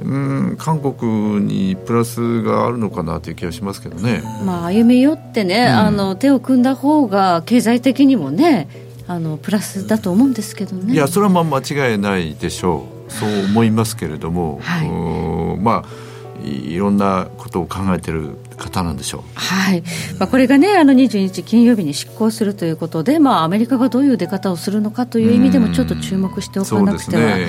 [0.03, 0.17] う
[0.53, 4.23] ん、韓国にプラスがあるのかなという気がしますけどね。
[4.45, 8.69] まあ、歩み寄ってね、うん、あの手を組んだ方が経済的にもね
[9.09, 10.95] あのプラスだと思うんですけどね。
[10.95, 13.13] いやそれはまあ間違いないでしょう。
[13.13, 16.13] そう思いますけれども、はい、まあ
[16.45, 19.83] いろんなことを考えてる方なんでしょう、はい。
[20.19, 27.47] まあ、これがねあの22日金曜日に執行するということで、まあ、アメリカがどういう出方をするのかという意味でもちょっと注目しておかなくてはい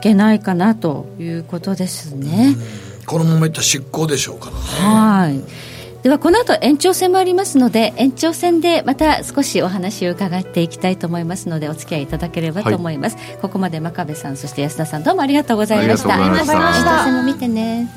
[0.00, 2.56] けないかなということですね。
[3.06, 4.58] このままいった執行でしょうからね。
[4.62, 5.75] はい
[6.06, 16.14] ではこの後延長戦もありますので延長戦でまた少しお話を伺っていきたいと思いますのでお付き合いいただければと思います、はい、ここまで真壁さんそして安田さんどうもありがとうございました。
[16.14, 16.90] ありがとうございました。
[16.90, 17.88] 延長戦も見てね